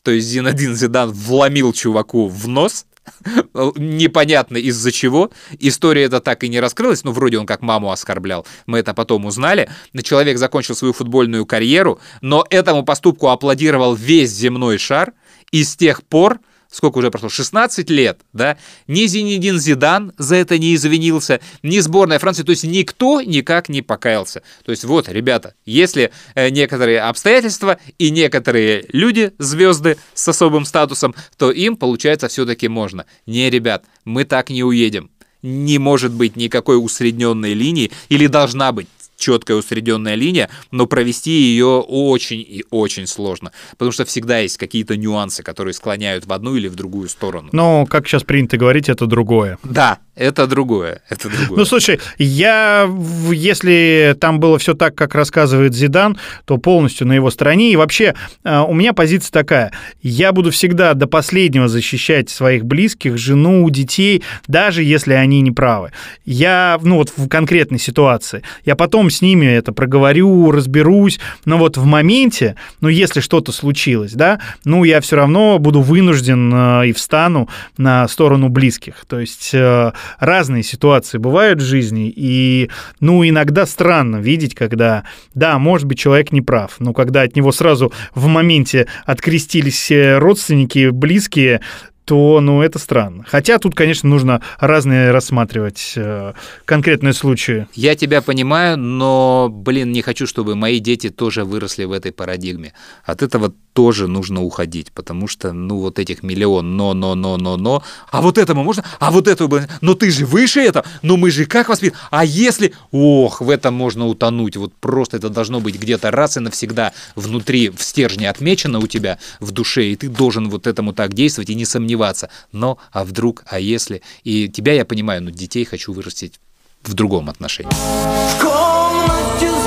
[0.08, 2.86] То есть Зинадин Зидан вломил чуваку в нос,
[3.76, 5.32] непонятно из-за чего.
[5.60, 8.48] История эта так и не раскрылась, но вроде он как маму оскорблял.
[8.68, 9.70] Мы это потом узнали.
[10.02, 15.12] Человек закончил свою футбольную карьеру, но этому поступку аплодировал весь земной шар.
[15.52, 16.40] И с тех пор
[16.72, 18.58] сколько уже прошло, 16 лет, да,
[18.88, 23.82] ни Зинедин Зидан за это не извинился, ни сборная Франции, то есть никто никак не
[23.82, 24.42] покаялся.
[24.66, 31.16] То есть вот, ребята, если э, некоторые обстоятельства и некоторые люди, звезды с особым статусом,
[31.38, 33.06] то им, получается, все-таки можно.
[33.26, 35.10] Не, ребят, мы так не уедем.
[35.44, 38.88] Не может быть никакой усредненной линии, или должна быть
[39.18, 44.96] четкая усредненная линия, но провести ее очень и очень сложно, потому что всегда есть какие-то
[44.96, 47.50] нюансы, которые склоняют в одну или в другую сторону.
[47.52, 49.58] Но, как сейчас принято говорить, это другое.
[49.64, 51.60] Да, это другое, это другое.
[51.60, 52.90] Ну, слушай, я,
[53.32, 57.72] если там было все так, как рассказывает Зидан, то полностью на его стороне.
[57.72, 59.72] И вообще, э, у меня позиция такая.
[60.02, 65.92] Я буду всегда до последнего защищать своих близких, жену, детей, даже если они не правы.
[66.26, 68.42] Я, ну, вот в конкретной ситуации.
[68.66, 71.20] Я потом с ними это проговорю, разберусь.
[71.46, 76.52] Но вот в моменте, ну, если что-то случилось, да, ну, я все равно буду вынужден
[76.54, 79.06] э, и встану на сторону близких.
[79.08, 85.04] То есть э, разные ситуации бывают в жизни, и, ну, иногда странно видеть, когда,
[85.34, 90.18] да, может быть, человек не прав, но когда от него сразу в моменте открестились все
[90.18, 91.62] родственники, близкие,
[92.08, 93.26] то, ну, это странно.
[93.28, 96.32] Хотя тут, конечно, нужно разные рассматривать э,
[96.64, 97.68] конкретные случаи.
[97.74, 102.72] Я тебя понимаю, но, блин, не хочу, чтобы мои дети тоже выросли в этой парадигме.
[103.04, 107.58] От этого тоже нужно уходить, потому что, ну, вот этих миллион но, но, но, но,
[107.58, 111.30] но, а вот этому можно, а вот этому, но ты же выше это, но мы
[111.30, 115.80] же как воспитаны, а если, ох, в этом можно утонуть, вот просто это должно быть
[115.80, 120.50] где-то раз и навсегда внутри, в стержне отмечено у тебя в душе, и ты должен
[120.50, 124.86] вот этому так действовать и не сомневаться, но, а вдруг, а если, и тебя я
[124.86, 126.40] понимаю, но детей хочу вырастить
[126.82, 127.70] в другом отношении.
[127.70, 129.67] В комнате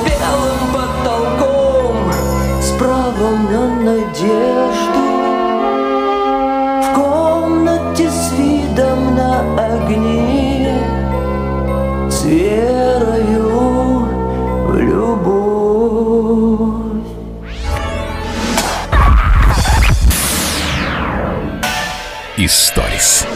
[22.51, 23.27] Историс.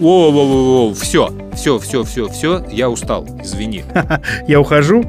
[0.00, 3.84] Воу-воу-воу, все, все, все, все, все, я устал, извини.
[4.48, 5.04] Я ухожу.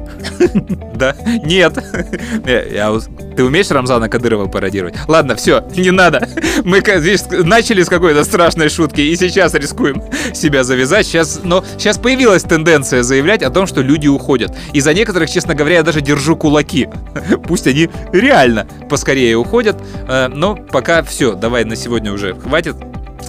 [0.94, 1.16] Да?
[1.44, 1.74] Нет.
[2.44, 4.94] Ты умеешь Рамзана Кадырова пародировать?
[5.08, 6.28] Ладно, все, не надо.
[6.62, 10.00] Мы начали с какой-то страшной шутки и сейчас рискуем
[10.32, 11.04] себя завязать.
[11.04, 14.56] Сейчас, но сейчас появилась тенденция заявлять о том, что люди уходят.
[14.72, 16.88] И за некоторых, честно говоря, я даже держу кулаки.
[17.48, 19.76] Пусть они реально поскорее уходят.
[20.06, 22.76] Э, Но пока все, давай на сегодня уже хватит.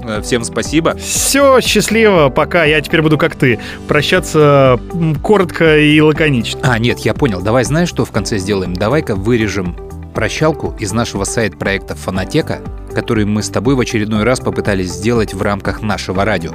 [0.04, 0.96] Э, Всем спасибо.
[0.98, 2.66] Все, счастливо, пока.
[2.66, 3.60] Я теперь буду как ты.
[3.88, 4.80] Прощаться
[5.22, 6.60] коротко и лаконично.
[6.64, 7.42] А, нет, я понял.
[7.42, 8.74] Давай знаешь, что в конце сделаем?
[8.74, 9.76] Давай-ка вырежем
[10.14, 12.60] прощалку из нашего сайт-проекта «Фонотека»,
[12.94, 16.52] который мы с тобой в очередной раз попытались сделать в рамках нашего радио.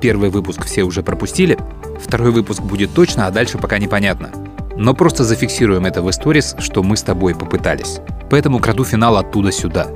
[0.00, 1.58] Первый выпуск все уже пропустили,
[2.00, 4.30] второй выпуск будет точно, а дальше пока непонятно.
[4.76, 7.98] Но просто зафиксируем это в сторис, что мы с тобой попытались.
[8.30, 9.88] Поэтому краду финал оттуда сюда.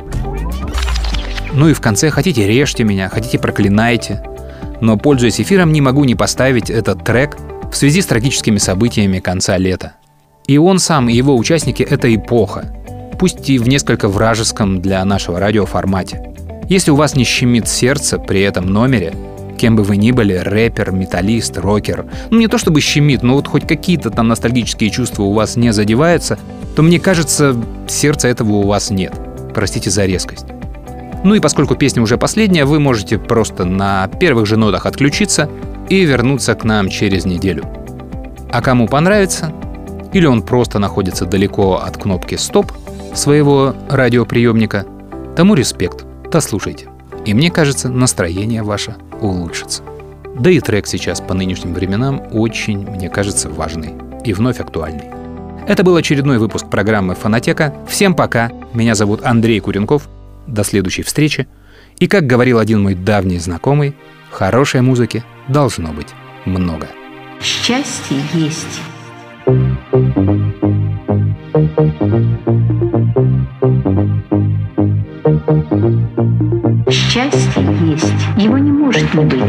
[1.56, 4.22] Ну и в конце хотите режьте меня, хотите проклинайте.
[4.82, 7.38] Но, пользуясь эфиром, не могу не поставить этот трек
[7.72, 9.94] в связи с трагическими событиями конца лета.
[10.46, 12.72] И он сам, и его участники— это эпоха,
[13.18, 16.34] пусть и в несколько вражеском для нашего радио формате.
[16.68, 19.14] Если у вас не щемит сердце при этом номере,
[19.56, 23.48] кем бы вы ни были, рэпер, металлист, рокер, ну не то чтобы щемит, но вот
[23.48, 26.38] хоть какие-то там ностальгические чувства у вас не задеваются,
[26.76, 27.56] то мне кажется,
[27.88, 29.14] сердца этого у вас нет.
[29.54, 30.55] Простите за резкость.
[31.24, 35.48] Ну и поскольку песня уже последняя, вы можете просто на первых же нотах отключиться
[35.88, 37.64] и вернуться к нам через неделю.
[38.50, 39.52] А кому понравится,
[40.12, 42.72] или он просто находится далеко от кнопки «Стоп»
[43.14, 44.86] своего радиоприемника,
[45.36, 46.88] тому респект, дослушайте.
[47.24, 49.82] И мне кажется, настроение ваше улучшится.
[50.38, 53.94] Да и трек сейчас по нынешним временам очень, мне кажется, важный
[54.24, 55.10] и вновь актуальный.
[55.66, 57.74] Это был очередной выпуск программы «Фонотека».
[57.88, 58.52] Всем пока.
[58.72, 60.08] Меня зовут Андрей Куренков.
[60.46, 61.46] До следующей встречи.
[61.98, 63.94] И, как говорил один мой давний знакомый,
[64.30, 66.08] хорошей музыки должно быть
[66.44, 66.88] много.
[67.40, 68.80] Счастье есть.
[76.90, 78.12] Счастье есть.
[78.36, 79.42] Его не может не быть.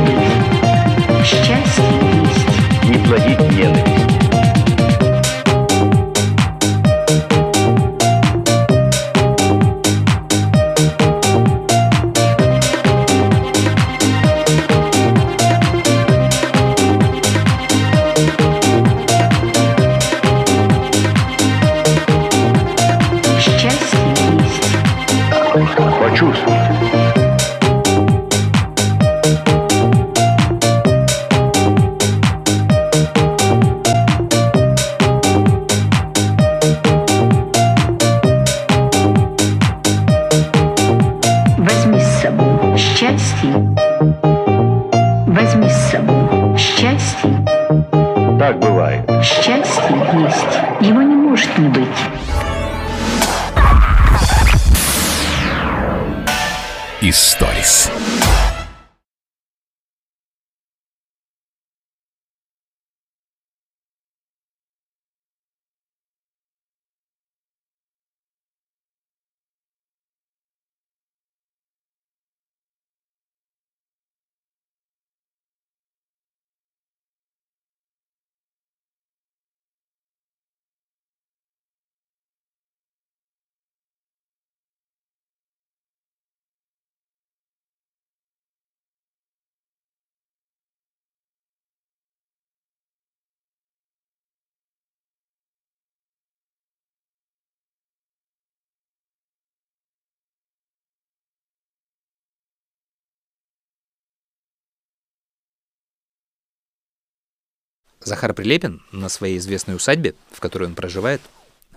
[0.00, 0.29] Не может
[108.02, 111.20] Захар Прилепин на своей известной усадьбе, в которой он проживает,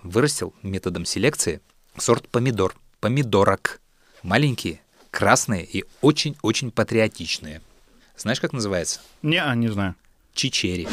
[0.03, 1.61] вырастил методом селекции
[1.97, 3.81] сорт помидор, помидорок.
[4.23, 4.79] Маленькие,
[5.11, 7.61] красные и очень-очень патриотичные.
[8.17, 9.01] Знаешь, как называется?
[9.21, 9.95] Не, а, не знаю.
[10.33, 10.87] Чичери.